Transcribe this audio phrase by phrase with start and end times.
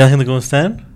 [0.00, 0.24] ¿Qué onda, gente?
[0.24, 0.86] ¿Cómo están?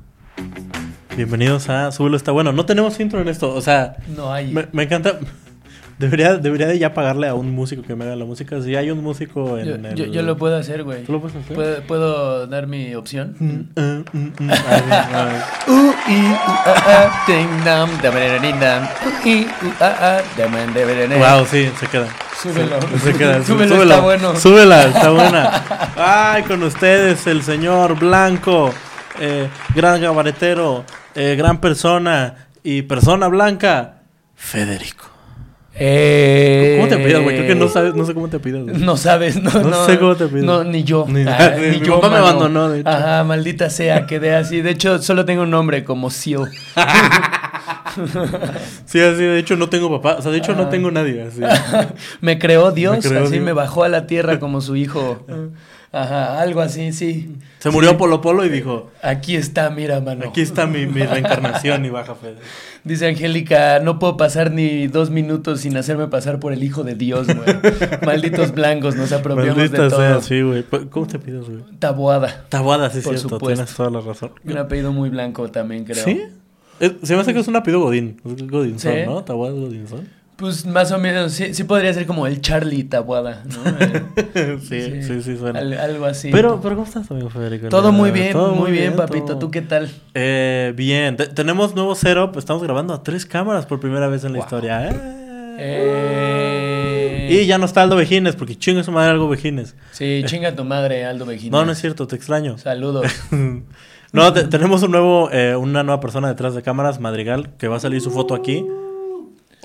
[1.15, 2.53] Bienvenidos a Súbelo está bueno.
[2.53, 4.51] No tenemos intro en esto, o sea, No hay.
[4.51, 5.19] me, me encanta.
[5.99, 8.63] Debería, debería de ya pagarle a un músico que me haga la música.
[8.63, 9.95] Si hay un músico en yo, el...
[9.95, 11.05] yo- yo lo puedo hacer, güey.
[11.05, 11.55] ¿Tú lo puedes hacer?
[11.55, 13.37] ¿Puedo, puedo dar mi opción?
[13.39, 14.51] Mm, mm, mm, mm.
[21.19, 22.09] Wow, sí, se queda.
[22.43, 22.79] Súbelo.
[23.03, 23.45] Se queda.
[23.45, 24.37] Súbelo, está bueno.
[24.41, 25.63] Súbela, está buena.
[25.97, 28.73] Ay, con ustedes el señor Blanco,
[29.21, 34.03] eh, gran gabaretero, eh, gran persona y persona blanca,
[34.35, 35.07] Federico.
[35.77, 37.35] Eh, ¿Cómo te pidas, güey?
[37.37, 38.63] Creo que no sabes, no sé cómo te pidas.
[38.63, 38.77] güey.
[38.79, 40.45] No sabes, no, No no, sé cómo te pido.
[40.45, 41.05] No, ni yo.
[41.09, 42.89] Ni- Ah, mi papá me abandonó, de hecho.
[42.89, 44.61] Ajá, maldita sea, quedé así.
[44.63, 46.49] De hecho, solo tengo un nombre como Seal.
[48.87, 50.69] Sí, así, de hecho no tengo papá, o sea, de hecho no Ah.
[50.69, 51.41] tengo nadie, así.
[52.21, 53.45] me creó Dios, Me creó así Dios.
[53.45, 55.25] me bajó a la tierra como su hijo.
[55.97, 57.37] Ajá, algo así, sí.
[57.61, 60.25] Se murió Polo Polo y dijo, Aquí está, mira, mano.
[60.29, 62.37] aquí está mi, mi reencarnación y baja Fede.
[62.85, 66.97] Dice Angélica, no puedo pasar ni dos minutos sin hacerme pasar por el hijo de
[66.97, 67.47] Dios, güey.
[68.05, 69.99] Malditos blancos, nos apropiamos Maldita de todo.
[70.01, 70.65] sea, sí, güey.
[70.91, 71.63] ¿Cómo te pides, güey?
[71.79, 72.45] Tabuada.
[72.49, 73.47] Tabuada, sí, Por cierto, supuesto.
[73.63, 74.33] tienes toda la razón.
[74.45, 76.05] Un apellido muy blanco también, creo.
[76.05, 76.23] ¿Sí?
[77.05, 78.21] Se me hace que es un apellido Godín.
[78.25, 78.99] Godinson, Sí.
[79.07, 79.23] ¿no?
[79.23, 80.09] Tabuada es Godinson.
[80.37, 83.59] Pues más o menos, sí, sí podría ser como el Charlie Tabuada, ¿no?
[84.35, 85.61] Eh, sí, sí, sí, suena.
[85.61, 86.31] al- algo así.
[86.33, 87.69] Pero, pero ¿cómo estás, amigo Federico?
[87.69, 89.27] Todo muy bien, Todo muy bien, papito.
[89.27, 89.89] todo- ¿Tú qué tal?
[90.15, 92.37] Eh, bien, Te- tenemos nuevo setup.
[92.37, 94.45] Estamos grabando a tres cámaras por primera vez en la Wow.
[94.47, 94.89] historia.
[94.91, 94.97] ¿eh?
[95.59, 97.29] Eh...
[97.31, 99.77] Y ya no está Aldo Vejines, porque chinga su madre Aldo Vejines.
[99.93, 101.53] Sí, chinga tu madre, Aldo Vejines.
[101.53, 102.59] No, no es cierto, te extraño.
[102.59, 103.07] Saludos.
[104.13, 107.77] no, te- tenemos un nuevo, eh, una nueva persona detrás de cámaras, Madrigal, que va
[107.77, 108.67] a salir su foto aquí.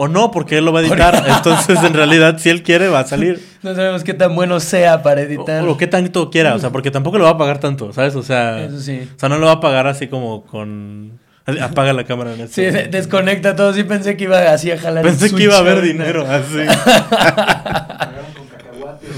[0.01, 1.25] O no, porque él lo va a editar.
[1.27, 3.45] Entonces, en realidad, si él quiere, va a salir.
[3.61, 5.67] No sabemos qué tan bueno sea para editar.
[5.67, 6.55] O, o qué tanto quiera.
[6.55, 8.15] O sea, porque tampoco le va a pagar tanto, ¿sabes?
[8.15, 9.01] O sea, Eso sí.
[9.13, 11.19] o sea, no lo va a pagar así como con...
[11.61, 12.83] Apaga la cámara en Sí, este.
[12.83, 13.73] de- desconecta todo.
[13.73, 16.59] Sí pensé que iba así a jalar Pensé que iba a haber dinero, así.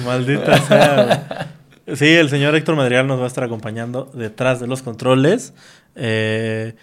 [0.06, 1.48] Maldita sea.
[1.96, 5.54] Sí, el señor Héctor Madrigal nos va a estar acompañando detrás de los controles.
[5.96, 6.76] Eh,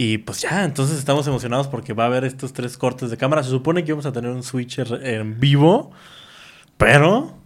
[0.00, 3.42] y pues ya, entonces estamos emocionados porque va a haber estos tres cortes de cámara.
[3.42, 5.90] Se supone que íbamos a tener un switcher en vivo,
[6.76, 7.36] pero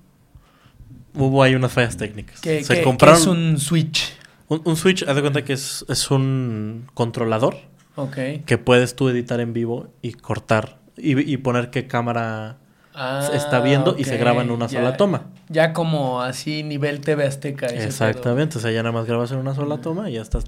[1.15, 2.41] hubo ahí unas fallas técnicas.
[2.41, 4.13] ¿Qué, Se qué- compraron qué es un switch?
[4.49, 7.57] un, un switch, haz de cuenta que es, es un controlador
[7.97, 8.17] Ok.
[8.47, 12.59] que puedes tú editar en vivo y cortar y, y poner qué cámara
[12.95, 14.81] Ah, está viendo y se graba en una ya.
[14.81, 15.23] sola toma.
[15.49, 17.67] Ya como así nivel TV Azteca.
[17.67, 20.45] Exactamente, o sea, ya nada más grabas en una sola toma y ya estás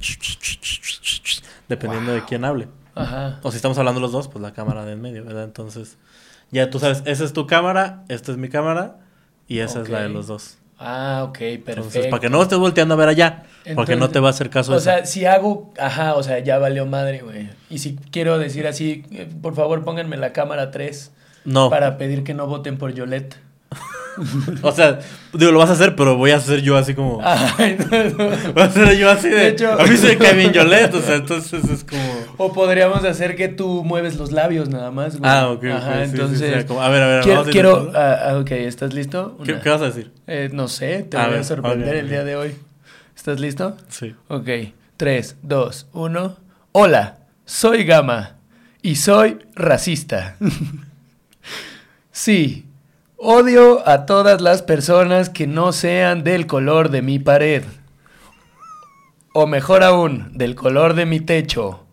[1.68, 2.68] dependiendo de quién hable.
[2.94, 3.40] Ajá.
[3.42, 5.44] O si estamos hablando los dos, pues la cámara de en medio, ¿verdad?
[5.44, 5.96] Entonces,
[6.50, 8.98] ya tú sabes, esa es tu cámara, esta es mi cámara
[9.48, 10.58] y esa es la de los dos.
[10.78, 11.70] Ah, ok, perfecto.
[11.70, 13.44] Entonces, para que no estés volteando a ver allá,
[13.74, 16.58] porque no te va a hacer caso O sea, si hago, ajá, o sea, ya
[16.58, 17.48] valió madre, güey.
[17.70, 21.12] Y si quiero decir así, eh, por favor pónganme la cámara 3
[21.44, 23.36] No, para pedir que no voten por Yolette.
[24.62, 25.00] o sea,
[25.32, 27.20] digo, lo vas a hacer, pero voy a hacer yo así como...
[27.24, 28.52] Ay, no, no.
[28.52, 29.36] Voy a hacer yo así de...
[29.36, 32.02] De hecho- A mí se me cae bien Yolette, o sea, entonces es como...
[32.36, 35.28] O podríamos hacer que tú mueves los labios nada más, güey.
[35.30, 35.64] Ah, ok.
[35.64, 36.60] Ajá, sí, sí, entonces.
[36.60, 39.36] sí, como- a ver, a ver, quiero, vamos a quiero ah, ah, ok, ¿estás listo?
[39.44, 40.12] ¿Qué, Una- qué vas a decir?
[40.28, 42.54] Eh, no sé, te A voy a sorprender el día de hoy.
[43.16, 43.76] ¿Estás listo?
[43.88, 44.14] Sí.
[44.28, 44.48] Ok,
[44.96, 46.36] 3, 2, 1.
[46.70, 48.36] Hola, soy Gama
[48.80, 50.36] y soy racista.
[52.14, 52.64] sí,
[53.18, 57.64] odio a todas las personas que no sean del color de mi pared.
[59.34, 61.84] O mejor aún, del color de mi techo.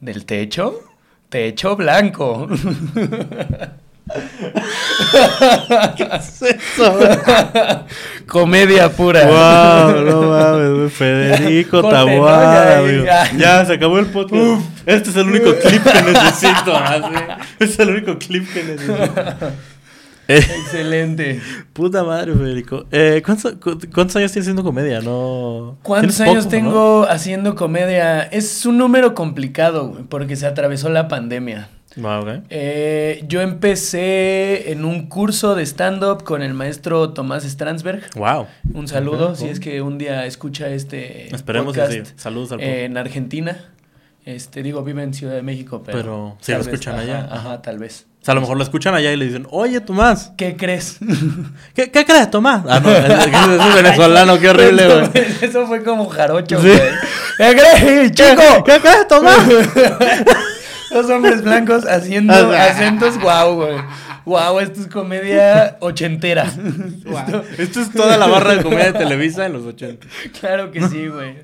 [0.00, 0.80] ¿Del techo?
[1.28, 2.48] Techo blanco.
[8.26, 9.26] Comedia pura.
[9.26, 10.92] Wow, no mames.
[10.92, 11.82] Federico.
[11.88, 13.04] Tabuada, Ya, amigo.
[13.04, 13.32] ya.
[13.36, 14.62] Ya, se acabó el podcast.
[14.86, 16.74] Este es el único clip que necesito.
[17.58, 19.06] Este es el único clip que necesito.
[20.28, 21.40] Excelente.
[21.74, 22.86] puta madre, Federico.
[22.90, 25.00] Eh, ¿cuántos, cu- cuántos años tienes haciendo comedia?
[25.02, 25.76] No.
[25.82, 26.50] ¿Cuántos años poco, ¿no?
[26.50, 28.22] tengo haciendo comedia?
[28.22, 31.68] Es un número complicado, porque se atravesó la pandemia.
[32.50, 38.10] Eh, yo empecé en un curso de stand-up con el maestro Tomás Stransberg.
[38.16, 38.46] Wow.
[38.72, 42.12] Un saludo, si es que un día escucha este Esperemos que sí.
[42.16, 43.70] Saludos al eh, en Argentina.
[44.24, 45.98] Este, digo, vive en Ciudad de México, pero...
[46.02, 47.28] Pero si lo escuchan allá.
[47.30, 48.06] Ajá, tal vez.
[48.22, 50.98] O sea, a lo mejor lo escuchan allá y le dicen, oye, Tomás, ¿Qué crees?
[51.74, 52.62] ¿qué, qué crees, Tomás?
[52.66, 55.24] Ah, no, es, es un venezolano, qué horrible, Eso, güey.
[55.42, 56.66] eso fue como jarocho, Sí.
[56.68, 56.80] güey.
[57.36, 58.64] ¿Qué crees, chico?
[58.64, 59.46] ¿Qué crees, Tomás?
[60.94, 62.70] Dos hombres blancos haciendo O sea.
[62.70, 63.76] acentos guau, güey.
[64.24, 66.44] Guau, esto es comedia ochentera.
[67.04, 70.06] Esto- Esto es toda la barra de comedia de Televisa en los 80.
[70.40, 71.34] claro que sí, güey.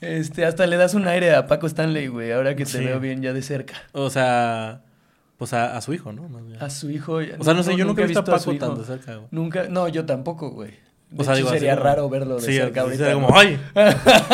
[0.00, 2.84] Este, hasta le das un aire a Paco Stanley, güey, ahora que te Sí.
[2.84, 3.74] veo bien ya de cerca.
[3.92, 4.80] O sea,
[5.36, 6.28] pues a, a su hijo, ¿no?
[6.28, 6.60] Más bien.
[6.62, 7.20] A su hijo.
[7.38, 9.28] O sea, no sé, yo nunca he visto a Paco tan de cerca, güey.
[9.30, 10.72] Nunca, no, yo tampoco, güey.
[11.10, 13.04] De O sea, hecho, digo, así sería como- raro verlo de Sí, cerca así ahorita.
[13.04, 13.26] sería ¿no?
[13.26, 13.58] como, ¡ay!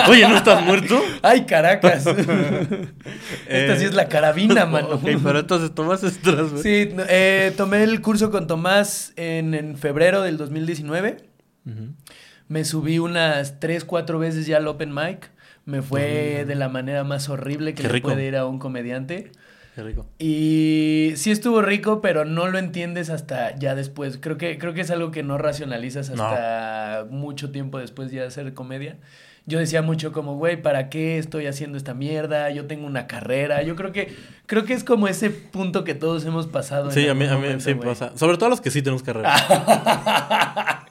[0.08, 1.00] Oye, ¿no estás muerto?
[1.22, 2.04] ¡Ay, Caracas!
[2.06, 2.88] Eh,
[3.48, 4.88] Esta sí es la carabina, mano.
[4.96, 6.62] Ok, pero entonces tomas estras, güey.
[6.62, 11.18] Sí, eh, tomé el curso con Tomás en, en febrero del 2019.
[11.66, 11.94] Ujú.
[12.48, 15.30] Me subí unas 3, 4 veces ya al open mic.
[15.64, 19.30] Me fue de la manera más horrible que le puede ir a un comediante.
[19.74, 20.06] Qué rico.
[20.20, 24.18] Y sí estuvo rico, pero no lo entiendes hasta ya después.
[24.20, 26.24] Creo que, creo que es algo que no racionalizas No.
[26.24, 28.96] hasta mucho tiempo después ya de hacer comedia.
[29.46, 32.48] Yo decía mucho como, güey, ¿para qué estoy haciendo esta mierda?
[32.50, 33.62] Yo tengo una carrera.
[33.62, 34.14] Yo creo que,
[34.46, 36.86] creo que es como ese punto que todos hemos pasado.
[36.86, 38.12] en Sí, a mí, a mí sí pasa.
[38.16, 39.34] Sobre todo los que sí tenemos carrera.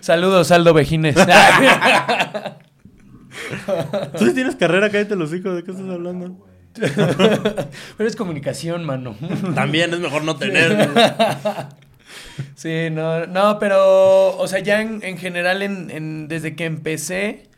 [0.00, 1.16] Saludos, Aldo Vejines.
[4.18, 6.46] Tú tienes carrera, cállate los hijos, ¿de qué estás hablando?
[7.96, 9.16] Pero es comunicación, mano.
[9.54, 10.88] También es mejor no tener.
[12.54, 17.48] Sí, no, no, pero, o sea, ya en, en general, en, en- desde que empecé,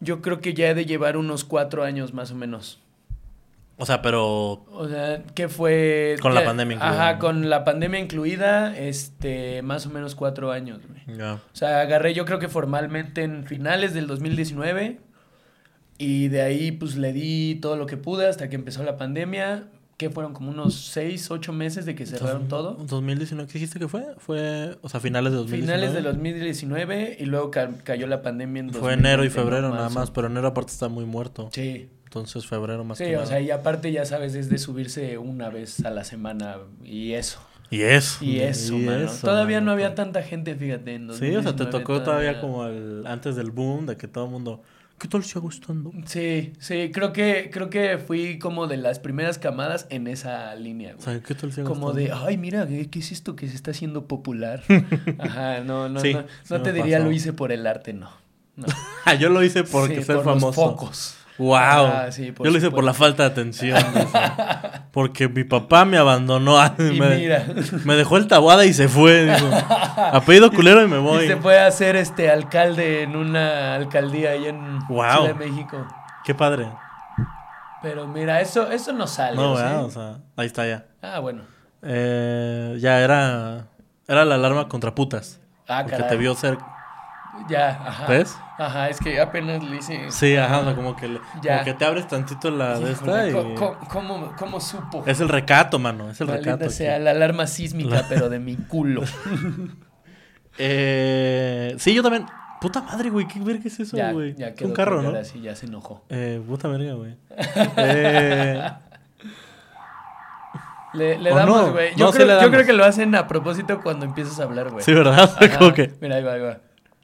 [0.00, 2.80] yo creo que ya he de llevar unos cuatro años más o menos.
[3.76, 6.16] O sea, pero O sea, que fue...
[6.20, 7.18] Con la pandemia incluida, Ajá, ¿no?
[7.18, 11.34] con la pandemia incluida, este, más o menos cuatro años, ya.
[11.34, 15.00] O sea, agarré yo creo que formalmente en finales del 2019
[16.02, 19.64] y de ahí pues le di todo lo que pude hasta que empezó la pandemia,
[19.98, 22.72] que fueron como unos seis, ocho meses de que cerraron todo.
[22.88, 24.06] 2019, ¿qué dijiste que fue?
[24.16, 25.78] Fue, o sea, finales de 2019.
[25.78, 29.44] Finales del 2019 y luego ca- cayó la pandemia en Fue enero y 2020, ¿no?
[29.44, 31.50] febrero nada más, pero enero aparte está muy muerto.
[31.52, 33.26] Sí, Entonces febrero más sí, que o nada.
[33.26, 37.38] sea, y aparte ya sabes, es de subirse una vez a la semana y eso.
[37.70, 38.24] Y eso.
[38.24, 39.04] Y eso, y mano.
[39.04, 39.66] eso, Todavía mano.
[39.66, 40.94] no había tanta gente, fíjate.
[40.94, 44.08] En Sí, o sea, te 2019 tocó todavía como el, antes del boom de que
[44.08, 44.62] todo el mundo,
[45.00, 45.90] ¿qué tal si hago estando?
[46.06, 50.92] Sí, sí, creo que, creo que fui como de las primeras camadas en esa línea,
[50.92, 51.04] O güey.
[51.04, 53.56] sea, ¿qué tal si hago Como de, ay, mira, ¿qué, qué es esto que se
[53.56, 54.62] está haciendo popular?
[55.18, 57.08] Ajá, no, no, Sí, no, no te diría pasó.
[57.08, 58.10] lo hice por el arte, no.
[58.56, 58.66] no.
[59.06, 60.52] Ah, yo lo hice porque Sí, ser por los famoso.
[60.52, 61.16] focos.
[61.40, 61.56] Wow.
[61.56, 63.82] Ah, sí, por yo lo hice por la falta de atención.
[64.92, 66.60] porque mi papá me abandonó.
[66.78, 67.46] Y me, mira.
[67.84, 69.24] me dejó el tabuada y se fue.
[69.24, 69.46] dijo.
[69.96, 71.24] Apellido culero y me voy.
[71.24, 75.24] Y se fue a ser este alcalde en una alcaldía ahí en Guau.
[75.24, 75.88] Ciudad de México.
[76.24, 76.68] Qué padre.
[77.80, 79.36] Pero mira, eso, eso no sale.
[79.36, 79.62] No, ¿o sí?
[79.62, 79.84] ¿verdad?
[79.84, 80.84] O sea, ahí está ya.
[81.00, 81.40] Ah, bueno.
[81.82, 83.64] Eh, ya era.
[84.06, 85.40] Era la alarma contra putas.
[85.66, 86.10] Ah, porque caray.
[86.10, 86.58] te vio ser.
[87.48, 88.06] Ya, ajá.
[88.06, 88.36] ¿Ves?
[88.58, 90.10] Ajá, es que apenas le hice.
[90.10, 91.52] Sí, ajá, o sea, como que, le- Ya.
[91.54, 93.32] como que te abres tantito la de esta y.
[93.32, 95.02] ¿cómo, cómo, cómo supo?
[95.06, 96.10] Es el recato, mano.
[96.10, 96.70] Es el Maldita recato.
[96.70, 97.04] sea, aquí.
[97.04, 99.02] la alarma sísmica, La- pero de mi culo.
[100.62, 102.26] Eh, sí, yo también.
[102.60, 103.26] Puta madre, güey.
[103.26, 104.34] ¿Qué verga es eso, ya, güey?
[104.34, 105.08] ya quedó un carro, ¿no?
[105.08, 106.04] ahora sí, ya se enojó.
[106.10, 107.16] Eh, puta verga, güey.
[107.76, 108.62] Eh,
[110.92, 111.72] Le, le ¿O damos, no?
[111.72, 111.94] güey.
[111.96, 114.84] Yo, No, creo, yo creo que lo hacen a propósito cuando empiezas a hablar, güey.
[114.84, 115.30] sí, ¿verdad?
[115.58, 115.94] Como que.
[116.00, 116.58] Mira, ahí va, ahí va.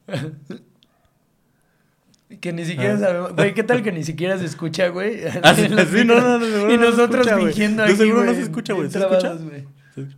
[2.40, 2.98] Que ni siquiera Ah.
[2.98, 3.34] sabemos.
[3.36, 5.20] Güey, ¿qué tal que ni siquiera se escucha, güey?
[5.42, 7.44] Ah, sí, En la sí, no, no, no, seguro Y no se nosotros güey.
[7.46, 8.90] fingiendo aquí, seguro no se escucha, güey.
[8.90, 9.34] ¿Se escucha?
[9.34, 9.64] güey.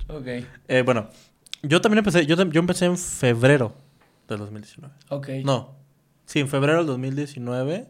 [0.09, 1.09] Ok, Eh, bueno,
[1.63, 2.27] yo también empecé.
[2.27, 3.75] Yo, yo empecé en febrero
[4.27, 4.93] del 2019.
[5.11, 5.29] ok.
[5.45, 5.77] No.
[6.27, 7.87] Sí, en febrero del 2019.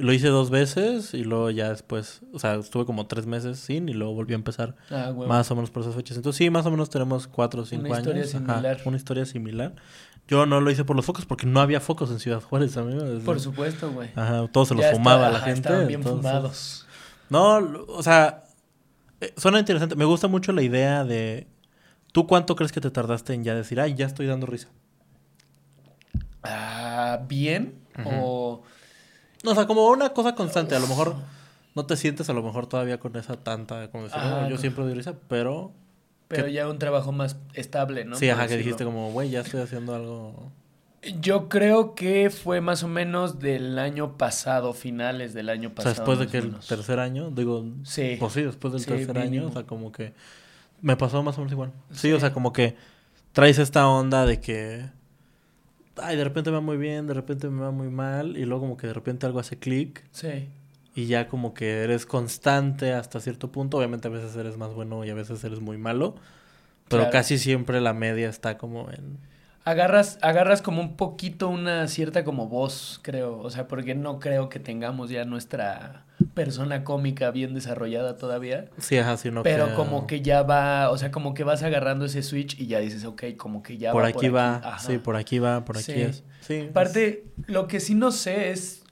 [0.00, 3.88] Lo hice dos veces y luego ya después, o sea, estuve como tres meses sin
[3.88, 5.28] y luego volví a empezar Ah, güey.
[5.28, 6.16] más o menos por esas fechas.
[6.16, 8.34] Entonces sí, más o menos tenemos cuatro o cinco Una historia años.
[8.36, 8.80] Ajá, similar.
[8.84, 9.74] una historia similar.
[10.28, 13.02] Yo no lo hice por los focos porque no había focos en Ciudad Juárez, amigo.
[13.24, 14.10] Por supuesto, güey.
[14.14, 15.60] Ajá, todos se los fumaba está- la gente.
[15.60, 16.86] Estaban bien entonces- fumados.
[17.30, 17.56] No,
[17.88, 18.44] o sea,
[19.20, 19.96] eh, suena interesante.
[19.96, 21.46] Me gusta mucho la idea de...
[22.12, 24.68] ¿Tú cuánto crees que te tardaste en ya decir, ay, ya estoy dando risa?
[26.42, 27.78] Ah, ¿bien?
[28.04, 28.62] O...
[29.44, 30.74] No, o sea, como una cosa constante.
[30.74, 31.14] A lo mejor
[31.74, 34.84] no te sientes a lo mejor todavía con esa tanta, como decir, "Oh, yo siempre
[34.84, 35.72] doy risa, pero...
[36.28, 38.16] Pero ya un trabajo más estable, ¿no?
[38.16, 40.52] sí, ajá, que dijiste como, güey, ya estoy haciendo algo...
[41.20, 45.92] Yo creo que fue más o menos del año pasado, finales del año O sea,
[45.92, 45.94] pasado.
[45.94, 48.16] después de que el tercer año, digo, Sí.
[48.18, 50.12] pues sí, después del Sí, tercer año, o sea, como que
[50.82, 51.72] me pasó más o menos igual.
[51.92, 52.12] Sí, Sí.
[52.12, 52.76] o sea, como que
[53.32, 54.86] traes esta onda de que,
[55.96, 58.62] ay, de repente me va muy bien, de repente me va muy mal, y luego
[58.62, 60.48] como que de repente algo hace clic, Sí.
[60.98, 65.04] Y ya como que eres constante hasta cierto punto, obviamente a veces eres más bueno
[65.04, 66.16] y a veces eres muy malo,
[66.88, 67.12] pero Claro.
[67.12, 69.18] casi siempre la media está como en...
[69.64, 73.38] Agarras, agarras como un poquito una cierta como voz, creo.
[73.38, 78.70] O sea, porque no creo que tengamos ya nuestra persona cómica bien desarrollada todavía.
[78.78, 82.22] Sí, ajá, sino pero como que ya va, o sea, como que vas agarrando ese
[82.22, 84.78] switch y ya dices, ok, como que ya Por va aquí va, Ajá.
[84.78, 86.00] sí, por aquí va, por aquí Sí.
[86.00, 86.24] es.
[86.40, 86.66] Sí.
[86.70, 88.84] Aparte, lo que sí no sé es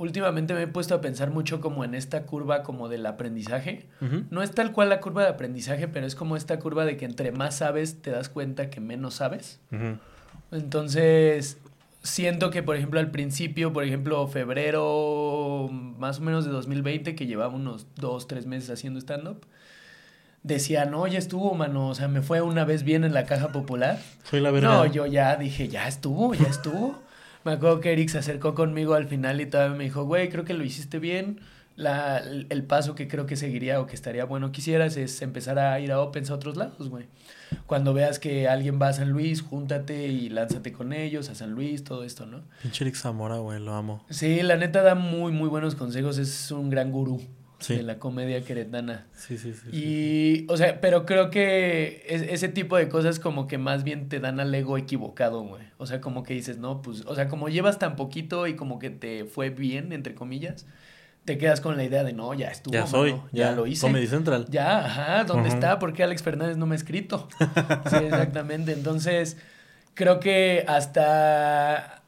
[0.00, 3.86] últimamente me he puesto a pensar mucho como en esta curva como del aprendizaje.
[4.30, 7.04] No es tal cual la curva de aprendizaje, pero es como esta curva de que
[7.04, 9.60] entre más sabes te das cuenta que menos sabes.
[10.50, 11.58] Entonces,
[12.02, 17.26] siento que, por ejemplo, al principio, por ejemplo, febrero más o menos de 2020, que
[17.26, 19.44] llevaba unos dos, tres meses haciendo stand-up,
[20.42, 23.52] decía, no, ya estuvo, mano, o sea, me fue una vez bien en la caja
[23.52, 24.00] popular.
[24.24, 24.68] Soy la verga.
[24.68, 26.98] No, yo ya dije, ya estuvo, ya estuvo.
[27.44, 30.44] Me acuerdo que Eric se acercó conmigo al final y todavía me dijo, güey, creo
[30.44, 31.40] que lo hiciste bien.
[31.76, 35.58] La, el paso que creo que seguiría o que estaría bueno que hicieras es empezar
[35.58, 37.06] a ir a Opens a otros lados, güey.
[37.66, 41.52] Cuando veas que alguien va a San Luis, júntate y lánzate con ellos a San
[41.52, 42.42] Luis, todo esto, ¿no?
[42.62, 44.04] Pinche Eric Zamora, güey, lo amo.
[44.10, 46.18] Sí, la neta da muy, muy buenos consejos.
[46.18, 47.22] Es un gran gurú
[47.60, 47.76] Sí.
[47.76, 49.06] de la comedia queretana.
[49.14, 49.68] Sí, sí, sí.
[49.70, 54.08] Y, o sea, pero creo que es- ese tipo de cosas como que más bien
[54.08, 55.62] te dan al ego equivocado, güey.
[55.78, 58.78] O sea, como que dices, no, pues, o sea, como llevas tan poquito y como
[58.78, 60.66] que te fue bien, entre comillas,
[61.26, 63.82] te quedas con la idea de, no, ya estuvo, ya soy, ya, ya, lo hice.
[63.86, 64.46] Comedy Central.
[64.48, 65.78] Ya, ajá, ¿dónde está?
[65.78, 67.28] ¿Por qué Alex Fernández no me ha escrito?
[67.90, 68.72] Sí, exactamente.
[68.72, 69.36] Entonces,
[69.94, 71.99] creo que hasta,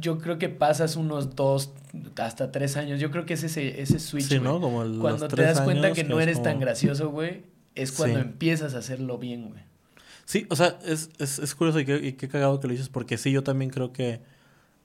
[0.00, 1.72] yo creo que pasas unos dos,
[2.16, 3.00] hasta tres años.
[3.00, 4.38] Yo creo que es ese, ese switch, Sí.
[4.40, 4.60] ¿no?
[4.60, 7.42] Como los Cuando te das cuenta que no es eres como- tan gracioso, güey,
[7.74, 8.24] es cuando Sí.
[8.24, 9.62] empiezas a hacerlo bien, güey.
[10.24, 12.88] Sí, o sea, es, es, es curioso y qué, y qué cagado que lo dices,
[12.88, 14.20] porque sí, yo también creo que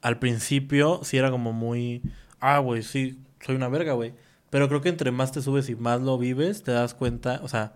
[0.02, 2.02] al principio sí era como muy,
[2.42, 4.14] ah, güey, sí, soy una verga, güey.
[4.50, 7.48] Pero creo que entre más te subes y más lo vives, te das cuenta, o
[7.48, 7.74] sea,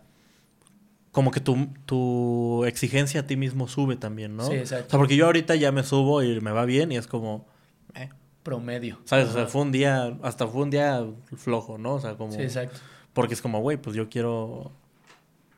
[1.13, 4.43] como que tu, tu exigencia a ti mismo sube también, ¿no?
[4.47, 4.89] Sí, O exacto.
[4.89, 7.47] sea, porque yo ahorita ya me subo y me va bien y es como,
[7.95, 8.09] eh,
[8.43, 8.99] Promedio.
[9.05, 9.29] ¿sabes?
[9.29, 11.05] O sea, fue un día, hasta fue un día
[11.37, 11.93] flojo, ¿no?
[11.93, 12.33] O sea, como...
[12.33, 12.77] Sí, exacto.
[13.13, 14.73] Porque es como, güey, pues yo quiero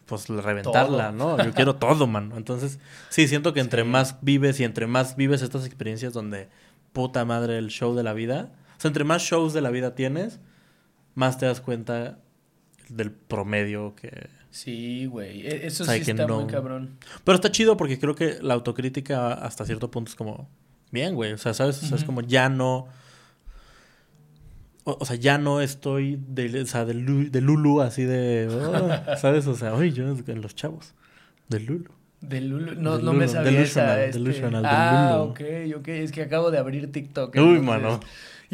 [0.06, 1.44] pues reventarla, ¿no?
[1.44, 2.38] Yo quiero todo, mano.
[2.38, 2.78] Entonces,
[3.10, 3.88] sí, siento que entre Sí.
[3.90, 6.48] más vives y entre más vives estas experiencias donde
[6.94, 9.96] puta madre el show de la vida, o sea, entre más shows de la vida
[9.96, 10.40] tienes,
[11.16, 12.20] más te das cuenta
[12.90, 14.28] del promedio que...
[14.56, 15.46] Sí, güey.
[15.46, 16.98] E- Eso O sea, sí está no- muy cabrón.
[17.26, 20.48] Pero está chido porque creo que la autocrítica hasta cierto punto es como,
[20.92, 21.84] bien, güey, o sea, ¿sabes?
[21.84, 22.88] O sea, es como ya no...
[24.86, 28.48] O, o sea, ya no estoy de, o sea, de, Lu- de Lulu así de...
[28.50, 29.46] oh, ¿Sabes?
[29.48, 30.94] O sea, oye, yo en los chavos.
[31.50, 31.90] De Lulu.
[32.22, 32.76] De Lulu.
[32.76, 34.06] No, no me sabía delusional, esa.
[34.06, 35.32] este- delusional, del Ah, Lulu.
[35.32, 35.42] ok,
[35.80, 35.88] ok.
[35.90, 37.36] Es que acabo de abrir TikTok.
[37.36, 38.00] Uy, entonces- mano.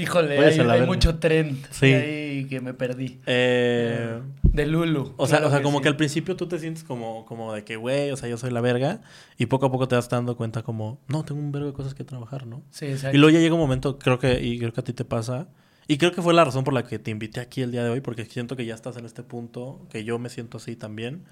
[0.01, 1.85] Híjole, hay, mucho trend Sí.
[1.93, 3.19] ahí que me perdí.
[3.25, 5.13] Eh, De Lulu.
[5.17, 5.83] o sea, claro o sea como sí.
[5.83, 8.51] que al principio tú te sientes como, como de que, güey, o sea, yo soy
[8.51, 9.01] la verga.
[9.37, 11.93] Y poco a poco te vas dando cuenta como, no, tengo un vergo de cosas
[11.93, 12.63] que trabajar, ¿no?
[12.71, 13.15] Sí, exacto.
[13.15, 15.47] Y luego ya llega un momento, creo que, y creo que a ti te pasa,
[15.87, 17.89] y creo que fue la razón por la que te invité aquí el día de
[17.89, 21.25] hoy, porque siento que ya estás en este punto, que yo me siento así también,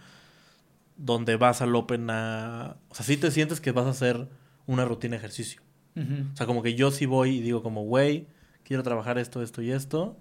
[0.97, 2.75] donde vas al Open a...
[2.89, 4.27] O sea, sí te sientes que vas a hacer
[4.65, 5.61] una rutina de ejercicio.
[5.95, 8.27] O sea, como que yo sí voy y digo como, güey,
[8.69, 10.15] quiero trabajar esto, esto y esto,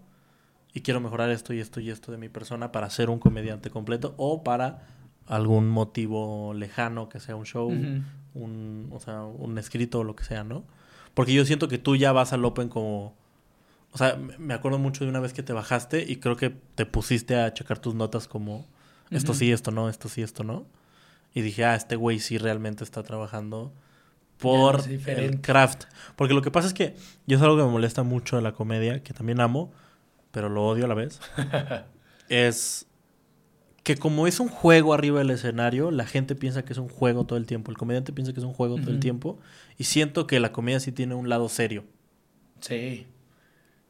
[0.75, 3.71] y quiero mejorar esto y esto y esto de mi persona para ser un comediante
[3.71, 4.87] completo o para
[5.27, 7.69] algún motivo lejano, que sea un show,
[8.35, 10.65] un, o sea, un escrito o lo que sea, ¿no?
[11.15, 13.15] Porque yo siento que tú ya vas al Open como...
[13.93, 16.87] O sea, me- acuerdo mucho de una vez que te bajaste y creo que te
[16.87, 18.67] pusiste a checar tus notas como
[19.11, 20.67] esto sí, esto no, esto sí, esto no.
[21.35, 23.73] Y dije, ah, este güey sí realmente está trabajando
[24.39, 25.85] por el craft.
[26.17, 26.95] Porque lo que pasa es que
[27.27, 29.73] yo es algo que me molesta mucho de la comedia, que también amo,
[30.31, 31.21] pero lo odio a la vez.
[32.29, 32.87] es
[33.83, 37.25] que como es un juego arriba del escenario, la gente piensa que es un juego
[37.25, 37.71] todo el tiempo.
[37.71, 39.39] El comediante piensa que es un juego todo el tiempo.
[39.79, 41.85] Y siento que la comedia sí tiene un lado serio.
[42.61, 43.07] Sí.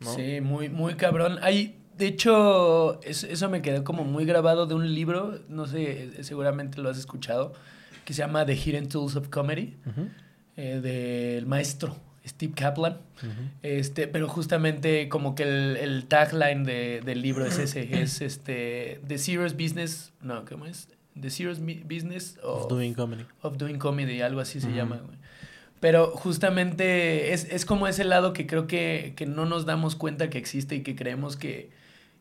[0.01, 0.15] ¿no?
[0.15, 1.39] Sí, muy, muy cabrón.
[1.43, 6.23] Hay, de hecho, es- eso me quedó como muy grabado de un libro, no sé,
[6.23, 7.55] seguramente lo has escuchado,
[8.05, 10.09] que se llama The Hidden Tools of Comedy, Ujú,
[10.59, 11.97] eh, del maestro
[12.27, 12.99] Steve Kaplan.
[13.63, 19.01] Este, pero justamente como que el, el tagline de- del libro es ese, es este,
[19.07, 20.89] The Serious Business, no, ¿cómo es?
[21.19, 23.25] The Serious Business Of of, doing comedy.
[23.41, 25.17] of Doing Comedy, algo así se llama, güey.
[25.81, 30.29] Pero justamente es, es como ese lado que creo que, que no nos damos cuenta
[30.29, 31.71] que existe y que creemos que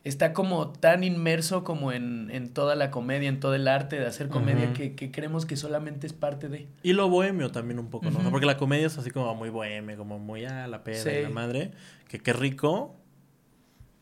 [0.07, 4.05] está como tan inmerso como en, en toda la comedia, en todo el arte de
[4.07, 6.67] hacer comedia, que, que creemos que solamente es parte de.
[6.83, 8.09] Y lo bohemio también un poco, ¿no?
[8.09, 8.31] O sea, Ujú.
[8.31, 11.21] porque la comedia es así como muy bohemia, como muy a la peda y Sí.
[11.23, 11.71] la madre.
[12.07, 12.95] Que qué rico,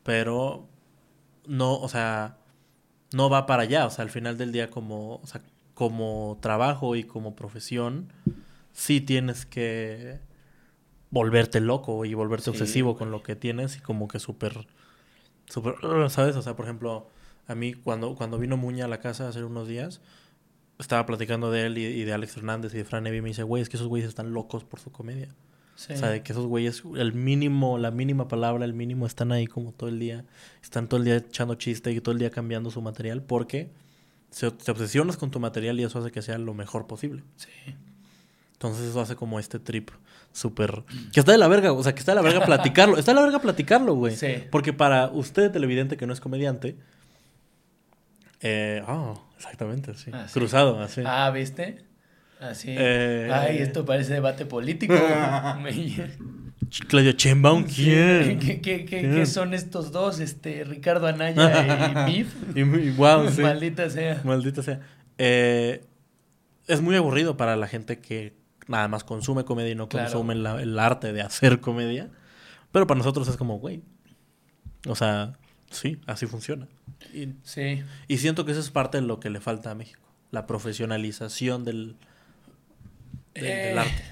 [0.04, 0.68] pero
[1.48, 2.38] no, o sea,
[3.14, 3.86] no va para allá.
[3.86, 5.42] O sea, al final del día como, o sea,
[5.74, 8.12] como trabajo y como profesión,
[8.74, 10.20] sí tienes que
[11.10, 14.68] volverte loco y volverte Sí, obsesivo con lo que tienes y como que súper,
[15.48, 15.76] súper,
[16.10, 16.36] ¿sabes?
[16.36, 17.10] O sea, por ejemplo,
[17.48, 20.02] a mí cuando, cuando vino Muña a la casa hace unos días,
[20.80, 23.30] estaba platicando de él y, y de Alex Fernández y de Fran Evia y me
[23.30, 25.30] dice, güey, es que esos güeyes están locos por su comedia.
[25.76, 25.94] Sí.
[25.94, 29.46] O sea, de que esos güeyes, el mínimo, la mínima palabra, el mínimo, están ahí
[29.46, 30.26] como todo el día.
[30.62, 33.72] Están todo el día echando chiste y todo el día cambiando su material porque
[34.30, 37.24] se, te obsesionas con tu material y eso hace que sea lo mejor posible.
[37.36, 37.50] Sí.
[38.56, 39.92] Entonces eso hace como este trip
[40.32, 40.84] súper...
[41.14, 42.98] Que está de la verga, o sea, que está de la verga platicarlo.
[42.98, 44.16] Está de la verga platicarlo, güey.
[44.16, 44.44] Sí.
[44.50, 46.76] Porque para usted, televidente que no es comediante...
[48.42, 50.12] Eh, ah, exactamente, sí.
[50.14, 50.34] Ah, sí.
[50.34, 51.02] Cruzado, así.
[51.06, 51.84] Ah, ¿viste?
[52.40, 52.68] Así.
[52.70, 53.30] Eh.
[53.34, 54.94] Ay, esto parece debate político.
[56.88, 58.40] Claudio Chembaum, ¿quién?
[58.40, 60.20] ¿Qué, qué, qué, son estos dos?
[60.20, 62.36] Este, Ricardo Anaya y Mif.
[62.56, 63.42] Y, y wow, sí.
[63.42, 64.22] Maldita sea.
[64.24, 64.82] Maldita sea.
[65.18, 65.86] Eh,
[66.68, 68.34] es muy aburrido para la gente que
[68.68, 70.06] nada más consume comedia y no Claro.
[70.12, 72.10] consume la- el arte de hacer comedia.
[72.72, 73.82] Pero para nosotros es como, güey.
[74.88, 75.34] O sea,
[75.72, 76.68] sí, así funciona.
[77.14, 77.84] Y, Sí.
[78.08, 80.02] y siento que eso es parte de lo que le falta a México.
[80.32, 81.96] La profesionalización del,
[83.34, 84.04] del, del Eh, arte.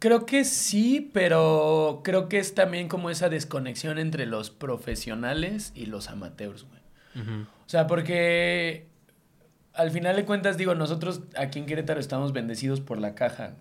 [0.00, 5.86] Creo que sí, pero creo que es también como esa desconexión entre los profesionales y
[5.86, 6.78] los amateurs, güey.
[7.66, 8.86] O sea, porque
[9.74, 13.56] al final de cuentas, digo, nosotros aquí en Querétaro estamos bendecidos por la caja.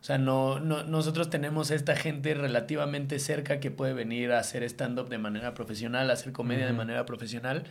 [0.00, 4.62] O sea, no, no, nosotros tenemos esta gente relativamente cerca que puede venir a hacer
[4.62, 7.64] stand-up de manera profesional, a hacer comedia de manera profesional.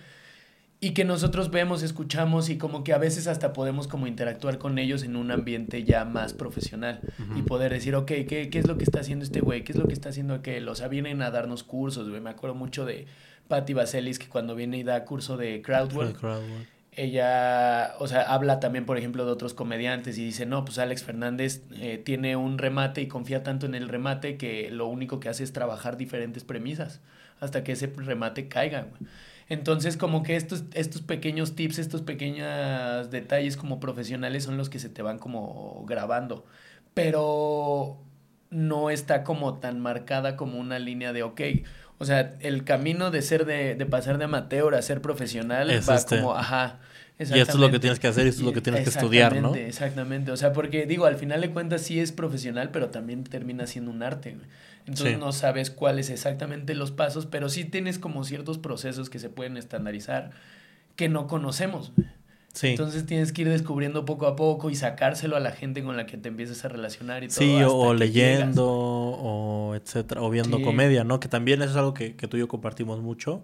[0.82, 4.78] Y que nosotros vemos, escuchamos y como que a veces hasta podemos como interactuar con
[4.78, 7.02] ellos en un ambiente ya más profesional.
[7.36, 9.64] Y poder decir, ok, ¿qué, ¿qué es lo que está haciendo este güey?
[9.64, 10.70] ¿Qué es lo que está haciendo aquel?
[10.70, 12.22] O sea, vienen a darnos cursos, güey.
[12.22, 13.08] Me acuerdo mucho de
[13.50, 16.18] Patty Vaselis, que cuando viene y da curso de crowdwork.
[17.04, 21.04] Ella, o sea, habla también, por ejemplo, de otros comediantes y dice, no, pues Alex
[21.04, 25.30] Fernández eh, tiene un remate y confía tanto en el remate que lo único que
[25.30, 27.02] hace es trabajar diferentes premisas
[27.40, 28.88] hasta que ese remate caiga.
[29.48, 34.80] Entonces, como que estos, estos pequeños tips, estos pequeños detalles como profesionales son los que
[34.80, 36.46] se te van como grabando.
[36.94, 37.98] Pero
[38.52, 41.42] no está como tan marcada como una línea de, ok,
[42.00, 45.88] o sea, el camino de ser de, de pasar de amateur a ser profesional Es
[45.88, 46.18] va este.
[46.18, 46.80] como, ajá.
[47.20, 48.90] Y esto es lo que tienes que hacer y esto es lo que tienes que
[48.90, 49.54] estudiar, ¿no?
[49.54, 53.26] Exactamente, Exactamente, o sea, porque digo, al final de cuentas sí es profesional, pero también
[53.26, 54.32] termina siendo un arte.
[54.36, 54.46] güey.
[54.88, 55.20] Entonces Sí.
[55.20, 59.58] no sabes cuáles exactamente los pasos, pero sí tienes como ciertos procesos que se pueden
[59.58, 60.32] estandarizar
[60.96, 61.92] que no conocemos.
[61.96, 62.08] güey.
[62.54, 62.68] Sí.
[62.70, 66.06] Entonces tienes que ir descubriendo poco a poco y sacárselo a la gente con la
[66.06, 67.38] que te empiezas a relacionar y todo.
[67.38, 70.64] Sí, hasta o que leyendo, o etcétera, o viendo Sí.
[70.64, 71.20] comedia, ¿no?
[71.20, 73.44] Que también eso es algo que, que tú y yo compartimos mucho,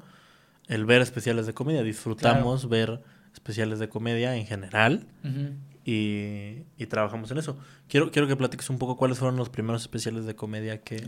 [0.68, 1.84] el ver especiales de comedia.
[1.84, 3.02] Disfrutamos ver
[3.34, 5.52] especiales de comedia en general llegas.
[5.86, 7.58] Y, y trabajamos en eso.
[7.88, 11.08] Quiero, quiero que platiques un poco cuáles fueron los primeros especiales de comedia que,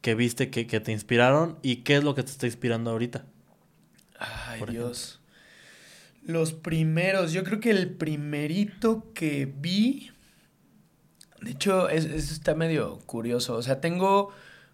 [0.00, 3.24] que viste, que, que te inspiraron y qué es lo que te está inspirando ahorita.
[4.18, 5.20] Ay, Dios.
[6.26, 10.10] Los primeros, yo creo que el primerito que vi,
[11.40, 13.54] de hecho, es- eso está medio curioso.
[13.54, 14.30] O sea, tengo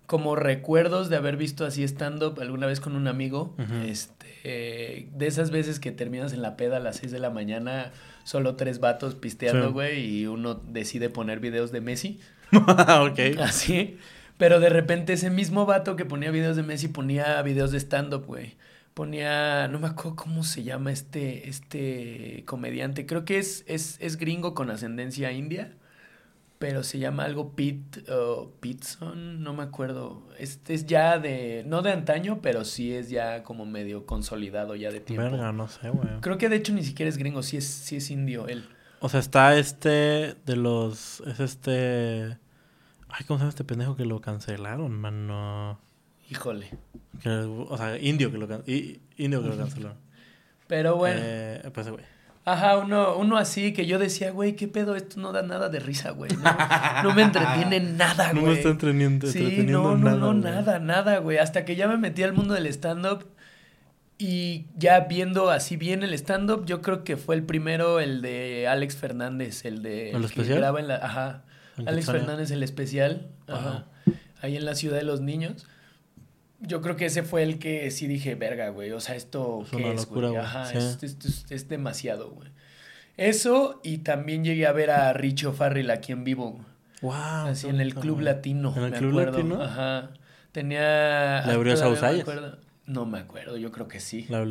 [0.07, 3.55] como recuerdos de haber visto así stand-up alguna vez con un amigo.
[3.87, 7.93] Este, de esas veces que terminas en la peda a las 6 de la mañana,
[8.25, 9.73] solo tres vatos pisteando, Sí.
[9.73, 12.21] güey, y uno decide poner videos de Messi.
[12.53, 13.39] ok.
[13.41, 13.97] Así.
[14.39, 18.25] Pero de repente ese mismo vato que ponía videos de Messi ponía videos de stand-up,
[18.27, 18.57] güey.
[18.95, 23.07] Ponía, no me acuerdo cómo se llama este, este comediante.
[23.07, 25.75] Creo que es, es, es gringo con ascendencia india.
[26.59, 30.23] Pero se llama algo Pete, o Pitson, no me acuerdo.
[30.39, 34.93] Este es ya de, no de antaño, pero sí es ya como medio consolidado ya
[34.93, 35.25] de tiempo.
[35.25, 36.21] Verga, no sé, güey.
[36.21, 38.69] Creo que de hecho ni siquiera es gringo, sí es, sí es indio él.
[39.01, 41.21] O sea, está este de los.
[41.27, 42.39] Es este.
[43.09, 45.81] Ay, ¿cómo se llama este pendejo que lo cancelaron, mano?
[46.31, 46.71] Híjole.
[47.21, 49.97] Que- o sea, indio que lo, can- indio que lo cancelaron.
[50.67, 51.21] Pero bueno.
[51.23, 52.05] Eh, pues, güey.
[52.45, 54.97] Ajá, uno, uno así que yo decía, güey, ¿qué pedo?
[54.97, 56.31] Esto no da nada de risa, güey.
[56.43, 58.53] No, no me entretiene nada, No güey.
[58.55, 60.17] me está entreteniendo, Sí, no, no, nada.
[60.17, 61.39] no, nada, nada, güey.
[61.39, 63.27] Hasta que ya me metí al mundo del stand-up
[64.19, 68.67] y ya viendo así bien el stand-up, yo creo que fue el primero, el de
[68.69, 70.11] Alex Fernández, el de...
[70.11, 70.59] ¿El que especial?
[70.59, 70.97] graba en la...
[70.97, 71.43] Ajá.
[71.79, 72.07] ¿En Alex?
[72.07, 73.29] Fernández, el especial.
[73.49, 73.87] Ajá.
[74.41, 75.67] Ahí en la ciudad de los niños.
[76.65, 78.93] Yo creo que ese fue el que sí dije, verga, güey.
[78.93, 80.41] O sea, esto Es ¿qué una es, locura, güey?
[80.41, 80.79] Ajá, Sí.
[80.79, 82.49] es, es- es- es demasiado, güey.
[83.17, 86.65] Eso, y también llegué a ver a Richie O'Farrell aquí en vivo.
[87.03, 87.13] Wow.
[87.13, 88.21] Así en el Club.
[88.21, 88.73] Latino.
[88.77, 89.39] ¿En el me Club acuerdo.
[89.39, 89.63] Latino?
[89.63, 90.11] Ajá.
[90.53, 91.43] Tenía.
[91.47, 91.75] ¿Le abrió
[92.21, 92.59] acuerdo.
[92.85, 94.27] No me acuerdo, yo creo que sí.
[94.29, 94.45] La.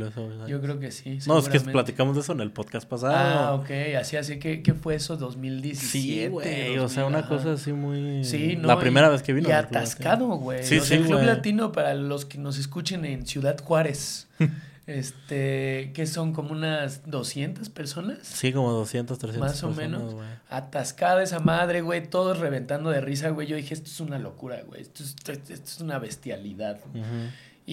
[0.47, 1.19] Yo creo que sí.
[1.27, 3.13] No, es que platicamos de eso en el podcast pasado.
[3.13, 3.69] Ah, ok.
[3.99, 5.17] Así, así que, ¿qué fue eso?
[5.17, 5.85] 2017.
[5.87, 6.77] Sí, güey.
[6.79, 7.27] O sea, 2000, una ajá.
[7.27, 8.23] cosa así muy.
[8.23, 8.69] Sí, no.
[8.69, 9.49] La primera y- vez que vino.
[9.49, 10.63] Y atascado, güey.
[10.63, 11.21] Sí, O sea, sí, el Club.
[11.23, 14.27] Latino, para los que nos escuchen en Ciudad Juárez,
[14.87, 18.17] Este, que son como unas 200 personas.
[18.23, 20.15] Sí, como 200, 300 Más o personas, menos.
[20.49, 22.09] Atascada esa madre, güey.
[22.09, 23.47] Todos reventando de risa, güey.
[23.47, 24.81] Yo dije, esto es una locura, güey.
[24.81, 26.79] Esto es, esto es una bestialidad.
[26.89, 26.99] Ujú.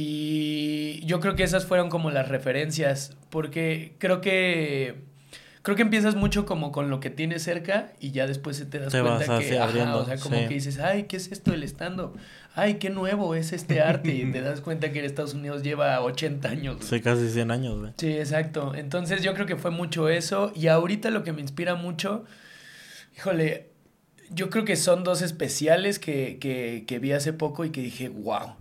[0.01, 4.95] Y yo creo que esas fueron como las referencias, porque creo que
[5.63, 8.79] creo que empiezas mucho como con lo que tienes cerca y ya después se te
[8.79, 10.47] das Te cuenta que, ajá, o sea, como sí.
[10.47, 12.15] que dices, ay, ¿qué es esto del estando?
[12.55, 16.01] Ay, qué nuevo es este arte y te das cuenta que en Estados Unidos lleva
[16.01, 16.77] 80 años.
[16.77, 16.89] güey.
[16.89, 17.93] Sí, casi 100 años, güey.
[17.97, 18.77] Sí, exacto.
[18.77, 20.53] Entonces yo creo que fue mucho eso.
[20.55, 22.25] Y ahorita lo que me inspira mucho,
[23.17, 23.71] híjole,
[24.31, 28.11] yo creo que son dos especiales que, que, que vi hace poco y que dije,
[28.11, 28.58] wow.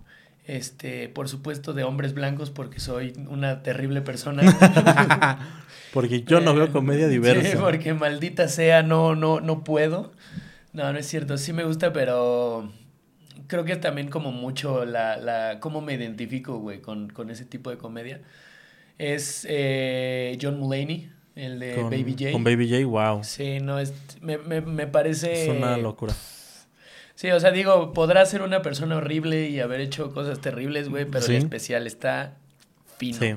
[0.48, 4.42] Este, por supuesto, de hombres blancos, porque soy una terrible persona.
[5.92, 7.50] Porque yo no veo comedia diversa.
[7.50, 10.12] Sí, porque maldita sea, no, no, no puedo.
[10.74, 11.38] No, no es cierto.
[11.38, 12.70] Sí me gusta, pero
[13.46, 17.70] creo que también como mucho la, la cómo me identifico, güey, con, con ese tipo
[17.70, 18.20] de comedia.
[18.98, 22.32] Es eh, John Mulaney, el de con, Baby J.
[22.32, 23.24] Con Baby J, wow.
[23.24, 25.44] Sí, no, es, me, me, me parece...
[25.44, 26.14] Es una locura.
[27.18, 31.04] Sí, o sea, digo, podrá ser una persona horrible y haber hecho cosas terribles, güey,
[31.04, 31.32] pero Sí.
[31.34, 32.36] el especial está
[32.96, 33.34] fino, Sí.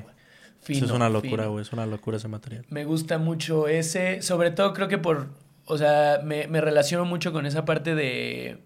[0.60, 1.62] Fino, es una locura, güey.
[1.62, 2.64] Es una locura ese material.
[2.68, 5.30] Me gusta mucho ese, sobre todo creo que por,
[5.64, 8.58] o sea, me, me relaciono mucho con esa parte de,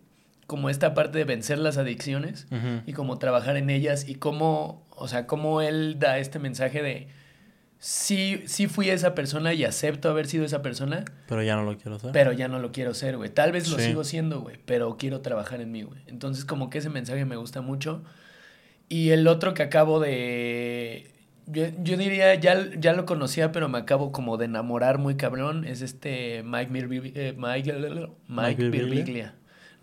[0.46, 2.46] como esta parte de vencer las adicciones
[2.84, 7.08] y como trabajar en ellas y cómo, o sea, cómo él da este mensaje de,
[7.78, 11.76] sí, sí fui esa persona y acepto haber sido esa persona, Pero ya no lo
[11.76, 12.12] quiero hacer.
[12.12, 13.30] pero ya no lo quiero ser, güey.
[13.30, 13.84] Tal vez lo Sí.
[13.86, 16.00] sigo siendo, güey, pero quiero trabajar en mí, güey.
[16.06, 18.02] Entonces como que ese mensaje me gusta mucho.
[18.88, 21.12] Y el otro que acabo de...
[21.48, 25.64] Yo, yo diría, ya, ya lo conocía, pero me acabo como de enamorar muy cabrón.
[25.64, 27.72] Es este Mike, Mirbi- eh, Mike,
[28.28, 29.34] Mike, Birbiglia.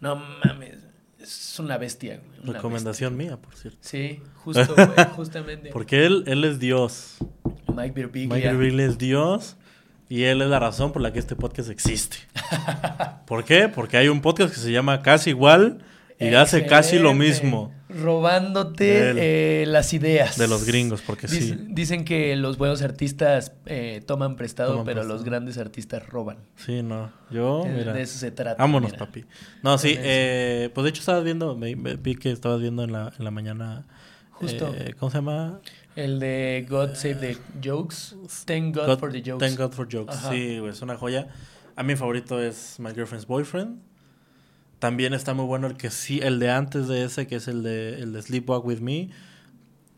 [0.02, 0.80] No mames,
[1.22, 2.20] es una bestia.
[2.26, 3.78] güey, una Recomendación mía, por cierto.
[3.82, 5.70] Sí, justo, güey, justamente.
[5.72, 7.18] Porque él, él es Dios.
[7.68, 8.36] Mike Birbiglia.
[8.36, 9.58] Mike Birbiglia es Dios.
[10.10, 12.18] Y él es la razón por la que este podcast existe.
[13.26, 13.70] ¿Por qué?
[13.70, 15.80] Porque hay un podcast que se llama Casi Igual
[16.20, 20.38] y hace casi lo mismo Robándote De eh, las ideas.
[20.38, 21.58] de los gringos, porque Dic- sí.
[21.70, 25.14] Dicen que los buenos artistas eh, toman prestado, Toman pero prestado.
[25.16, 26.38] los grandes artistas roban.
[26.56, 27.12] Sí, no.
[27.32, 27.94] Yo, Eh, mira.
[27.94, 28.62] de eso se trata.
[28.62, 29.06] Vámonos, mira.
[29.06, 29.26] papi.
[29.64, 32.92] No, sí, eh, pues de hecho estabas viendo, me, me- vi que estabas viendo en
[32.94, 33.86] la, en la mañana.
[34.32, 34.74] Justo.
[34.76, 35.60] eh, ¿Cómo se llama?
[35.96, 38.16] El de God Save the Jokes.
[38.46, 39.46] Thank God, God- for the Jokes.
[39.46, 40.16] Thank God for Jokes.
[40.16, 40.32] Ajá.
[40.32, 41.28] Sí, güey, es una joya.
[41.76, 43.80] A mi favorito es My Girlfriend's Boyfriend.
[44.80, 47.64] También está muy bueno el que sí, el de antes de ese, que es el
[47.64, 49.10] de, el de Sleepwalk With Me.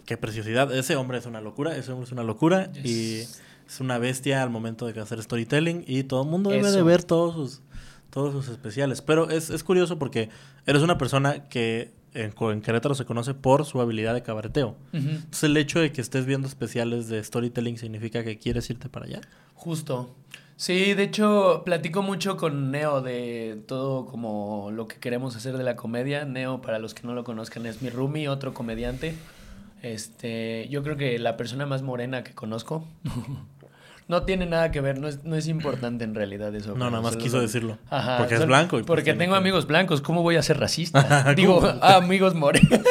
[0.06, 0.72] Qué preciosidad.
[0.76, 2.72] Ese hombre es una locura, ese hombre es una locura.
[2.74, 2.86] Yes.
[2.86, 3.20] Y
[3.68, 5.84] es una bestia al momento de hacer storytelling.
[5.88, 6.86] Y todo el mundo debe de Eso.
[6.86, 7.62] ver todos sus,
[8.12, 9.02] todos sus especiales.
[9.02, 10.30] Pero es, es curioso porque
[10.68, 14.76] eres una persona que en, en Querétaro se conoce por su habilidad de cabareteo.
[14.94, 19.06] Entonces el hecho de que estés viendo especiales de storytelling significa que quieres irte para
[19.06, 19.22] allá.
[19.54, 20.16] Justo.
[20.58, 25.64] Sí, de hecho, platico mucho con Neo de todo como lo que queremos hacer de
[25.66, 26.24] la comedia.
[26.24, 29.16] Neo, para los que no lo conozcan, es mi roomie, otro comediante.
[29.82, 32.86] Este, yo creo que la persona más morena que conozco.
[34.08, 36.76] no tiene nada que ver, no es, no es importante en realidad eso.
[36.76, 37.78] No, nada más quiso decirlo.
[37.90, 38.78] Ajá, porque es blanco.
[38.78, 41.34] y pues porque tiene tengo amigos blancos, ¿cómo voy a ser racista?
[41.36, 42.80] Digo, ah, amigos morenos.